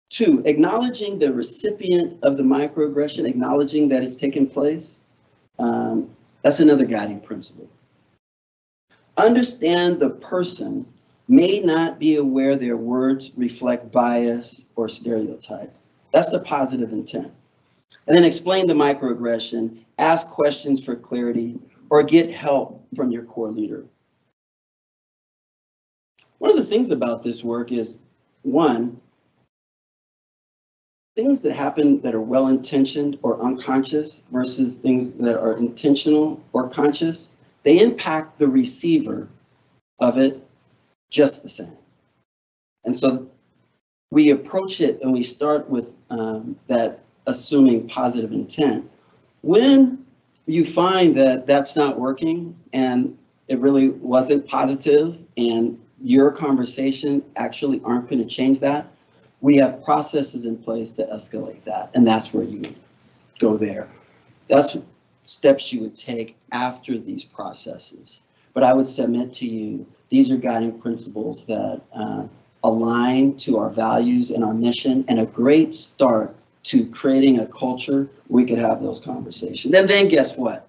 [0.10, 5.00] Two, acknowledging the recipient of the microaggression, acknowledging that it's taken place.
[5.60, 6.10] Um,
[6.42, 7.70] that's another guiding principle.
[9.16, 10.86] Understand the person
[11.28, 15.74] may not be aware their words reflect bias or stereotype.
[16.12, 17.32] That's the positive intent.
[18.08, 21.60] And then explain the microaggression, ask questions for clarity,
[21.90, 23.86] or get help from your core leader.
[26.40, 28.00] One of the things about this work is,
[28.42, 29.00] one,
[31.16, 37.30] things that happen that are well-intentioned or unconscious versus things that are intentional or conscious,
[37.64, 39.28] they impact the receiver
[40.00, 40.48] of it
[41.12, 41.78] just the same.
[42.86, 43.30] And so
[44.10, 48.90] we approach it and we start with um, that assuming positive intent.
[49.42, 50.04] When
[50.48, 53.16] you find that that's not working and
[53.48, 58.88] it really wasn't positive and your conversation actually aren't going to change that,
[59.42, 61.92] we have processes in place to escalate that.
[61.94, 62.62] And that's where you
[63.40, 63.88] go there.
[64.48, 64.78] That's
[65.24, 68.22] steps you would take after these processes.
[68.54, 72.28] But I would submit to you, these are guiding principles that uh,
[72.64, 78.08] align to our values and our mission and a great start to creating a culture
[78.28, 79.74] we could have those conversations.
[79.74, 80.68] And then guess what?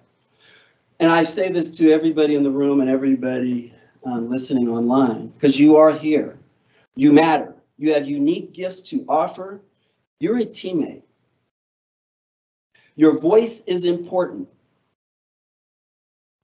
[0.99, 3.73] And I say this to everybody in the room and everybody
[4.05, 6.37] um, listening online, because you are here.
[6.95, 7.53] You matter.
[7.77, 9.61] You have unique gifts to offer.
[10.19, 11.01] You're a teammate.
[12.95, 14.47] Your voice is important.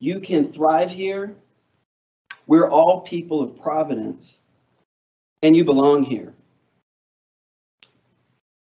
[0.01, 1.35] You can thrive here.
[2.47, 4.39] We're all people of Providence,
[5.43, 6.33] and you belong here.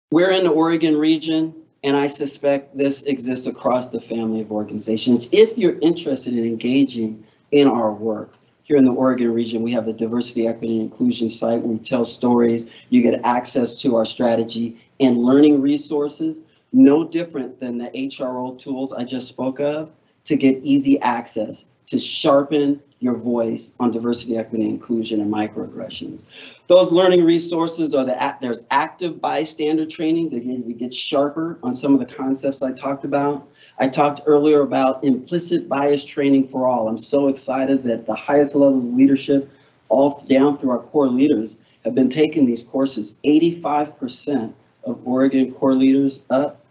[0.09, 1.53] We're in the Oregon region,
[1.83, 5.27] and I suspect this exists across the family of organizations.
[5.33, 9.89] If you're interested in engaging in our work, here in the Oregon region, we have
[9.89, 12.69] a diversity, equity, and inclusion site where we tell stories.
[12.89, 18.93] You get access to our strategy and learning resources, no different than the HRO tools
[18.93, 19.91] I just spoke of
[20.27, 26.23] to get easy access to sharpen your voice on diversity, equity, inclusion, and microaggressions.
[26.67, 31.93] Those learning resources are the there's active bystander training get, to get sharper on some
[31.93, 33.47] of the concepts I talked about.
[33.79, 36.87] I talked earlier about implicit bias training for all.
[36.87, 39.49] I'm so excited that the highest level of leadership,
[39.89, 41.55] all down through our core leaders,
[41.85, 43.13] have been taking these courses.
[43.23, 44.51] 85%
[44.83, 46.65] of Oregon core leaders up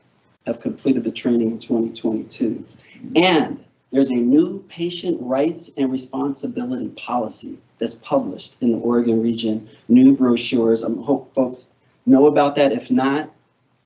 [0.47, 2.65] have completed the training in 2022.
[3.15, 9.69] And there's a new patient rights and responsibility policy that's published in the Oregon region,
[9.89, 10.83] new brochures.
[10.83, 11.69] I hope folks
[12.05, 12.73] know about that.
[12.73, 13.33] If not,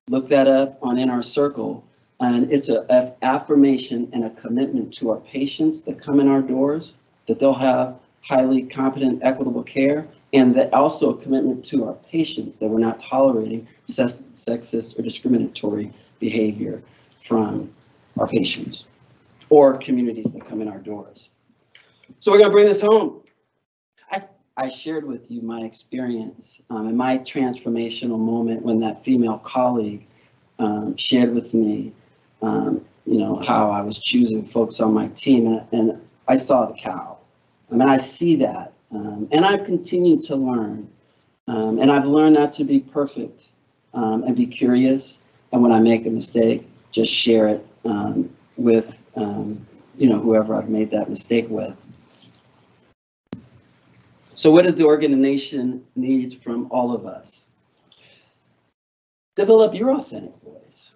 [0.08, 1.84] look that up on In Our Circle.
[2.20, 6.94] And it's an affirmation and a commitment to our patients that come in our doors,
[7.26, 12.58] that they'll have highly competent, equitable care, and that also a commitment to our patients
[12.58, 16.82] that we're not tolerating sexist or discriminatory behavior
[17.20, 17.72] from
[18.18, 18.86] our patients
[19.50, 21.28] or communities that come in our doors.
[22.20, 23.22] So we're going to bring this home.
[24.10, 24.22] I,
[24.56, 30.06] I shared with you my experience um, and my transformational moment when that female colleague
[30.58, 31.92] um, shared with me,
[32.42, 36.74] um, you know, how I was choosing folks on my team, and, I saw the
[36.74, 37.18] cow.
[37.72, 40.88] I mean, I see that, um, and I've continued to learn,
[41.48, 43.48] um, and I've learned not to be perfect
[43.94, 45.18] um, and be curious.
[45.50, 47.66] And when I make a mistake, just share it
[48.56, 51.76] with um, you know, whoever I've made that mistake with.
[54.34, 57.46] So what does the organization need from all of us?
[59.36, 60.92] Develop your authentic voice.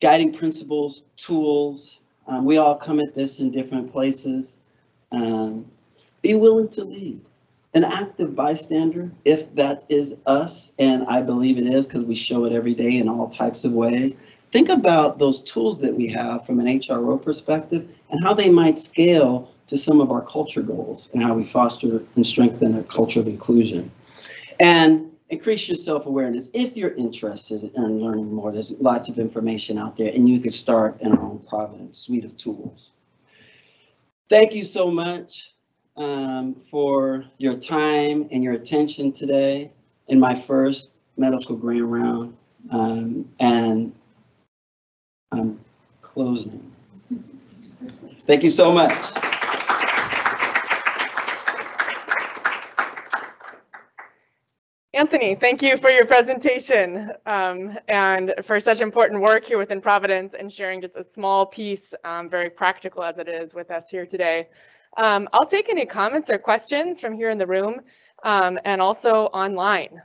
[0.00, 2.00] Guiding principles, tools.
[2.26, 4.58] Um, we all come at this in different places.
[5.10, 5.66] Um,
[6.22, 7.20] be willing to lead.
[7.74, 12.44] An active bystander, if that is us, and I believe it is because we show
[12.44, 14.16] it every day in all types of ways,
[14.52, 18.78] think about those tools that we have from an HRO perspective and how they might
[18.78, 23.20] scale to some of our culture goals and how we foster and strengthen a culture
[23.20, 23.90] of inclusion.
[24.60, 28.52] And increase your self-awareness if you're interested in learning more.
[28.52, 32.26] There's lots of information out there and you could start in our own Providence suite
[32.26, 32.92] of tools.
[34.28, 35.54] Thank you so much
[35.96, 39.70] um, for your time and your attention today
[40.08, 42.36] in my first medical grand round.
[42.70, 43.92] Um, and
[45.32, 45.58] I'm
[46.02, 46.72] closing.
[48.26, 48.92] Thank you so much.
[54.94, 60.34] Anthony, thank you for your presentation um, and for such important work here within Providence
[60.38, 64.04] and sharing just a small piece, um, very practical as it is, with us here
[64.04, 64.48] today.
[64.98, 67.80] Um, I'll take any comments or questions from here in the room
[68.22, 70.02] um, and also online.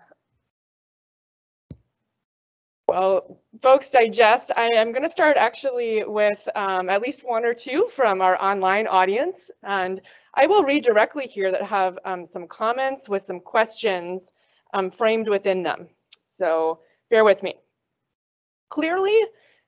[2.88, 7.54] Well, folks digest, I am going to start actually with um, at least one or
[7.54, 9.52] two from our online audience.
[9.62, 10.00] And
[10.34, 14.32] I will read directly here that have um, some comments with some questions
[14.74, 15.90] um, framed within them.
[16.22, 16.80] So
[17.10, 17.56] bear with me.
[18.70, 19.20] Clearly,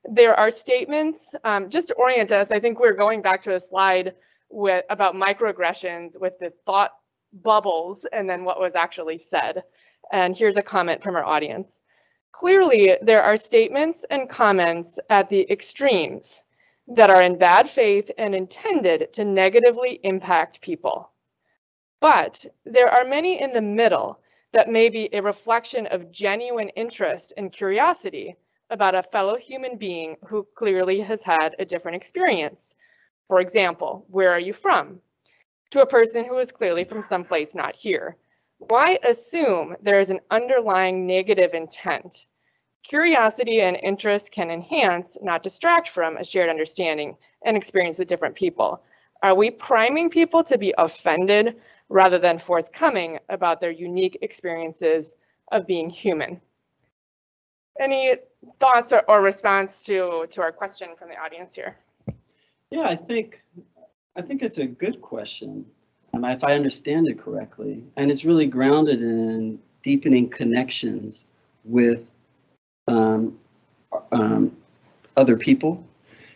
[0.04, 3.60] there are statements, um, just to orient us, I think we're going back to a
[3.60, 4.14] slide
[4.48, 6.92] with about microaggressions with the thought
[7.34, 9.62] bubbles and then what was actually said.
[10.10, 11.82] And here's a comment from our audience.
[12.32, 16.40] Clearly, there are statements and comments at the extremes
[16.88, 21.10] that are in bad faith and intended to negatively impact people.
[22.00, 24.20] But there are many in the middle
[24.52, 28.36] that may be a reflection of genuine interest and curiosity
[28.70, 32.74] about a fellow human being who clearly has had a different experience.
[33.28, 35.00] For example, where are you from?
[35.70, 38.16] To a person who is clearly from someplace not here.
[38.68, 42.26] Why assume there is an underlying negative intent?
[42.82, 48.34] Curiosity and interest can enhance, not distract from, a shared understanding and experience with different
[48.34, 48.82] people.
[49.22, 51.56] Are we priming people to be offended
[51.88, 55.16] rather than forthcoming about their unique experiences
[55.50, 56.38] of being human?
[57.80, 58.16] Any
[58.58, 61.76] thoughts or, or response to, to our question from the audience here?
[62.70, 63.42] Yeah, I think,
[64.16, 65.64] I think it's a good question.
[66.12, 71.24] Um, if I understand it correctly, and it's really grounded in deepening connections
[71.64, 72.10] with
[72.88, 73.38] um,
[74.12, 74.56] um,
[75.16, 75.84] other people.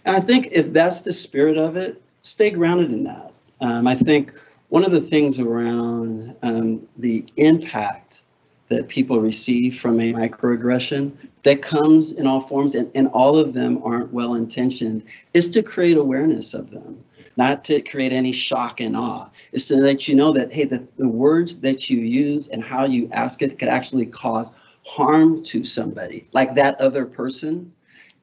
[0.05, 3.33] And I think if that's the spirit of it, stay grounded in that.
[3.61, 4.33] Um, I think
[4.69, 8.23] one of the things around um, the impact
[8.69, 11.13] that people receive from a microaggression
[11.43, 15.03] that comes in all forms and, and all of them aren't well intentioned
[15.35, 17.05] is to create awareness of them
[17.37, 19.29] not to create any shock and awe.
[19.53, 22.85] It's to let you know that, hey, the, the words that you use and how
[22.85, 24.51] you ask it could actually cause
[24.87, 27.73] harm to somebody, like that other person.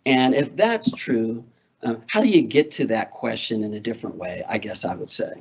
[0.06, 1.44] And if that's true,
[1.84, 4.44] um, how do you get to that question in a different way?
[4.48, 5.34] I guess I would say.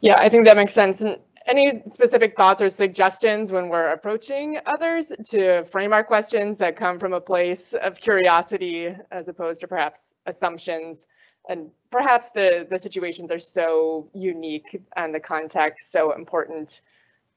[0.00, 1.00] Yeah, I think that makes sense.
[1.00, 6.76] And any specific thoughts or suggestions when we're approaching others to frame our questions that
[6.76, 11.06] come from a place of curiosity as opposed to perhaps assumptions
[11.48, 16.82] and perhaps the the situations are so unique and the context so important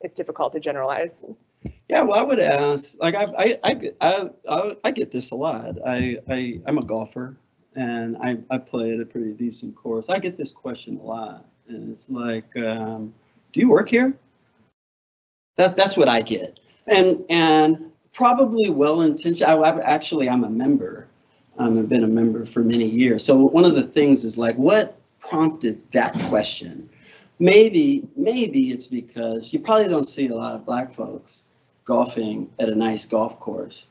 [0.01, 1.23] it's difficult to generalize.
[1.87, 5.77] Yeah well i would ask like i i i, I, I, get this a lot.
[5.85, 7.37] I i i'm a golfer
[7.75, 10.09] and i i play at a pretty decent course.
[10.09, 13.13] I get this question a lot and it's like um,
[13.53, 14.13] do you work here?
[15.57, 16.59] That, that's what i get.
[16.87, 21.07] And and probably well intentioned I actually i'm a member
[21.57, 23.23] um, I've been a member for many years.
[23.23, 26.89] So one of the things is like, what prompted that question?
[27.39, 31.43] Maybe, maybe it's because you probably don't see a lot of black folks
[31.85, 33.87] golfing at a nice golf course.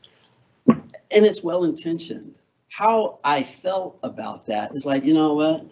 [0.67, 2.33] And it's well intentioned.
[2.69, 5.65] How I felt about that is like, you know what?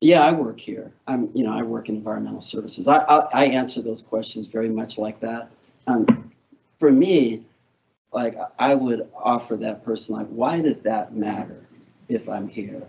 [0.00, 0.92] Yeah, I work here.
[1.06, 2.86] I'm, you know, I work in environmental services.
[2.86, 5.50] I, I, I answer those questions very much like that.
[5.86, 6.32] Um,
[6.78, 7.44] for me,
[8.12, 11.64] like I would offer that person like, why does that matter
[12.08, 12.82] if I'm here?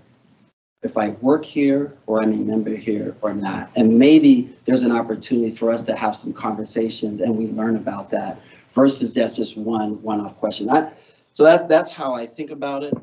[0.84, 3.72] If I work here or I'm a member here or not?
[3.76, 8.10] And maybe there's an opportunity for us to have some conversations and we learn about
[8.12, 8.42] that
[8.74, 10.70] versus that's just one one-off question.
[10.70, 10.92] I,
[11.34, 12.94] so that, that's how I think about it.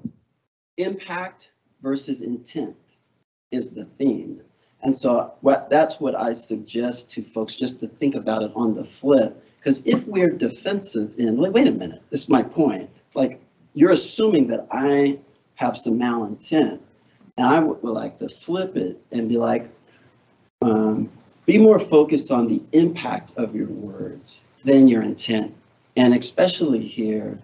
[0.77, 2.77] Impact versus intent
[3.53, 4.41] is the theme.
[4.83, 8.75] And so what that's what I suggest to folks just to think about it on
[8.75, 12.89] the flip because if we're defensive in, wait, wait a minute, this is my point.
[13.15, 13.39] Like,
[13.75, 15.19] you're assuming that I
[15.57, 16.81] have some malintent.
[17.37, 19.69] And I would, like to flip it and be like,
[20.63, 21.11] um,
[21.45, 25.55] be more focused on the impact of your words than your intent.
[25.99, 27.39] And especially here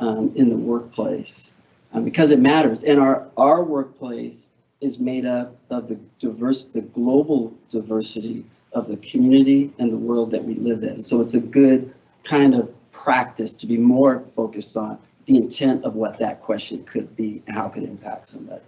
[0.00, 1.50] um, in the workplace,
[1.94, 2.84] um, because it matters.
[2.84, 4.48] And our, our workplace
[4.82, 10.30] is made up of the diverse, the global diversity of the community and the world
[10.30, 11.02] that we live in.
[11.02, 15.94] So it's a good kind of practice to be more focused on the intent of
[15.94, 18.62] what that question could be and how it could impact somebody.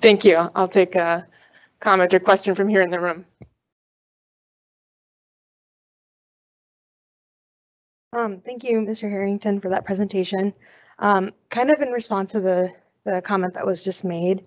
[0.00, 0.50] Thank you.
[0.54, 1.26] I'll take a
[1.80, 3.24] comment or question from here in the room.
[8.12, 9.08] Um, thank you, Mr.
[9.08, 10.52] Harrington, for that presentation.
[10.98, 12.70] Um, kind of in response to the
[13.04, 14.44] the comment that was just made.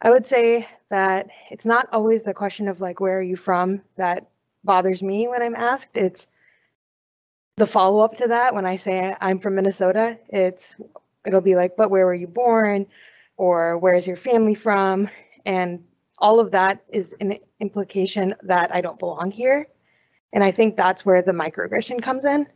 [0.00, 3.82] I would say that it's not always the question of like, where are you from
[3.96, 4.28] that
[4.64, 5.88] bothers me when I'm asked.
[5.94, 6.26] It's
[7.56, 10.18] the follow up to that when I say I'm from Minnesota.
[10.28, 10.76] It's
[11.26, 12.86] it'll be like, but where were you born?
[13.36, 15.08] Or where's your family from?
[15.46, 15.82] And
[16.18, 19.66] all of that is an implication that I don't belong here.
[20.32, 22.46] And I think that's where the microaggression comes in.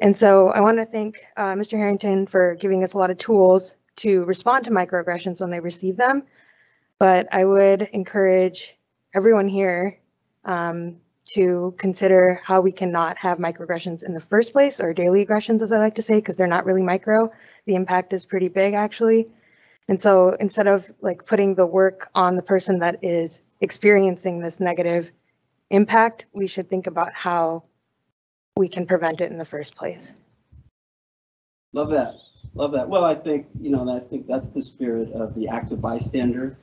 [0.00, 1.72] And so I want to thank uh, Mr.
[1.72, 5.96] Harrington for giving us a lot of tools to respond to microaggressions when they receive
[5.96, 6.22] them.
[7.02, 8.76] But I would encourage
[9.12, 9.98] everyone here
[10.44, 10.98] um,
[11.34, 15.72] to consider how we cannot have microaggressions in the first place, or daily aggressions, as
[15.72, 17.28] I like to say, because they're not really micro.
[17.66, 19.26] The impact is pretty big, actually.
[19.88, 24.60] And so instead of like putting the work on the person that is experiencing this
[24.60, 25.10] negative
[25.70, 27.64] impact, we should think about how
[28.56, 30.12] we can prevent it in the first place.
[31.72, 32.14] Love that.
[32.54, 32.88] Love that.
[32.88, 36.56] Well, I think, you know, I think that's the spirit of the active bystander,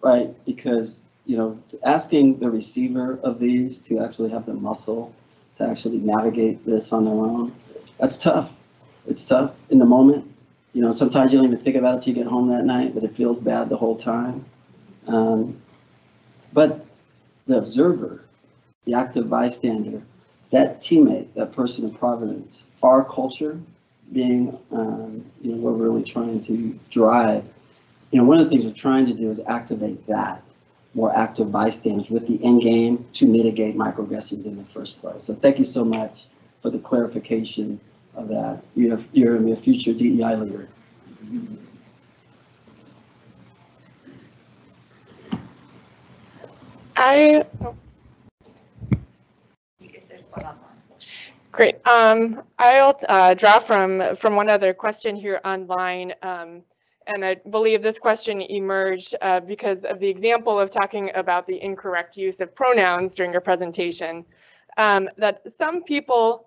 [0.00, 0.32] right?
[0.46, 5.14] Because, you know, asking the receiver of these to actually have the muscle
[5.58, 7.54] to actually navigate this on their own,
[7.98, 8.54] that's tough.
[9.06, 10.34] It's tough in the moment.
[10.72, 12.94] You know, sometimes you don't even think about it till you get home that night,
[12.94, 14.44] but it feels bad the whole time.
[15.06, 15.60] Um,
[16.52, 16.86] but
[17.46, 18.24] the observer,
[18.84, 20.02] the active bystander,
[20.52, 23.60] that teammate, that person of providence, our culture
[24.12, 27.44] being, um, you know, we're really trying to drive.
[28.10, 30.42] You know, one of the things we're trying to do is activate that
[30.94, 35.22] more active bystanders with the end game to mitigate microaggressions in the first place.
[35.22, 36.24] So thank you so much
[36.62, 37.78] for the clarification
[38.14, 38.62] of that.
[38.74, 40.68] You're, you're a future DEI leader.
[46.96, 47.44] I,
[50.08, 50.58] There's one on
[51.58, 51.84] great.
[51.88, 56.14] Um, I'll uh, draw from, from one other question here online.
[56.22, 56.62] Um,
[57.08, 61.60] and I believe this question emerged uh, because of the example of talking about the
[61.60, 64.24] incorrect use of pronouns during a presentation.
[64.76, 66.46] Um, that some people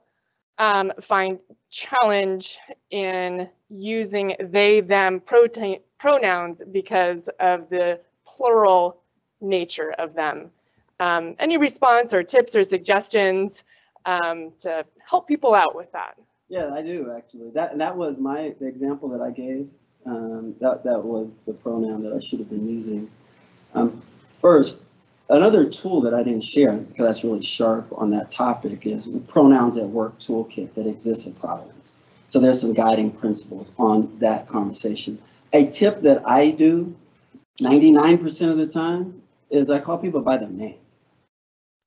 [0.59, 1.39] um, find
[1.69, 2.57] challenge
[2.91, 5.21] in using they, them
[5.99, 9.01] pronouns because of the plural
[9.41, 10.51] nature of them.
[11.01, 13.65] Um, any response or tips or suggestions
[14.05, 16.17] um, to help people out with that?
[16.49, 17.51] Yeah, I do actually.
[17.51, 19.69] That that was my example that I gave.
[20.05, 23.09] Um, that that was the pronoun that I should have been using.
[23.73, 24.01] Um,
[24.41, 24.79] first,
[25.29, 29.77] another tool that I didn't share because that's really sharp on that topic is pronouns
[29.77, 31.99] at work toolkit that exists in Providence.
[32.29, 35.19] So there's some guiding principles on that conversation.
[35.53, 36.95] A tip that I do
[37.61, 40.77] 99% of the time is I call people by their name.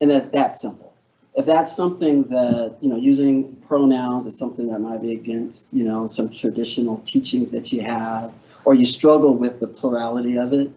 [0.01, 0.94] And that's that simple.
[1.37, 5.85] If that's something that, you know, using pronouns is something that might be against, you
[5.85, 8.33] know, some traditional teachings that you have,
[8.65, 10.71] or you struggle with the plurality of it,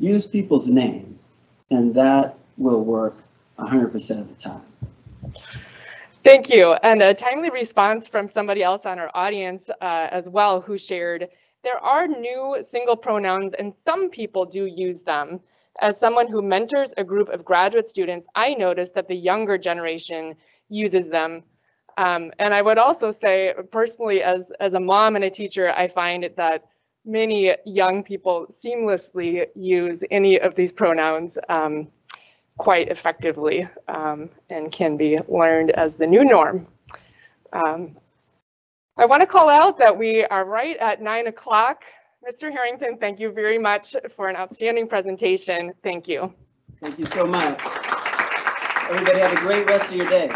[0.00, 1.18] use people's name.
[1.70, 3.16] And that will work
[3.58, 4.62] 100% of the time.
[6.24, 6.72] Thank you.
[6.82, 11.28] And a timely response from somebody else on our audience uh, as well who shared,
[11.62, 15.40] there are new single pronouns and some people do use them.
[15.80, 20.36] As someone who mentors a group of graduate students, I noticed that the younger generation
[20.68, 21.42] uses them.
[21.96, 25.88] Um, and I would also say personally, as, as a mom and a teacher, I
[25.88, 26.64] find that
[27.04, 31.88] many young people seamlessly use any of these pronouns um,
[32.56, 36.66] quite effectively um, and can be learned as the new norm.
[37.52, 37.96] Um,
[38.96, 41.84] I want to call out that we are right at nine o'clock.
[42.28, 42.50] Mr.
[42.50, 45.72] Harrington, thank you very much for an outstanding presentation.
[45.82, 46.32] Thank you.
[46.82, 47.60] Thank you so much.
[48.88, 50.30] Everybody have a great rest of your day.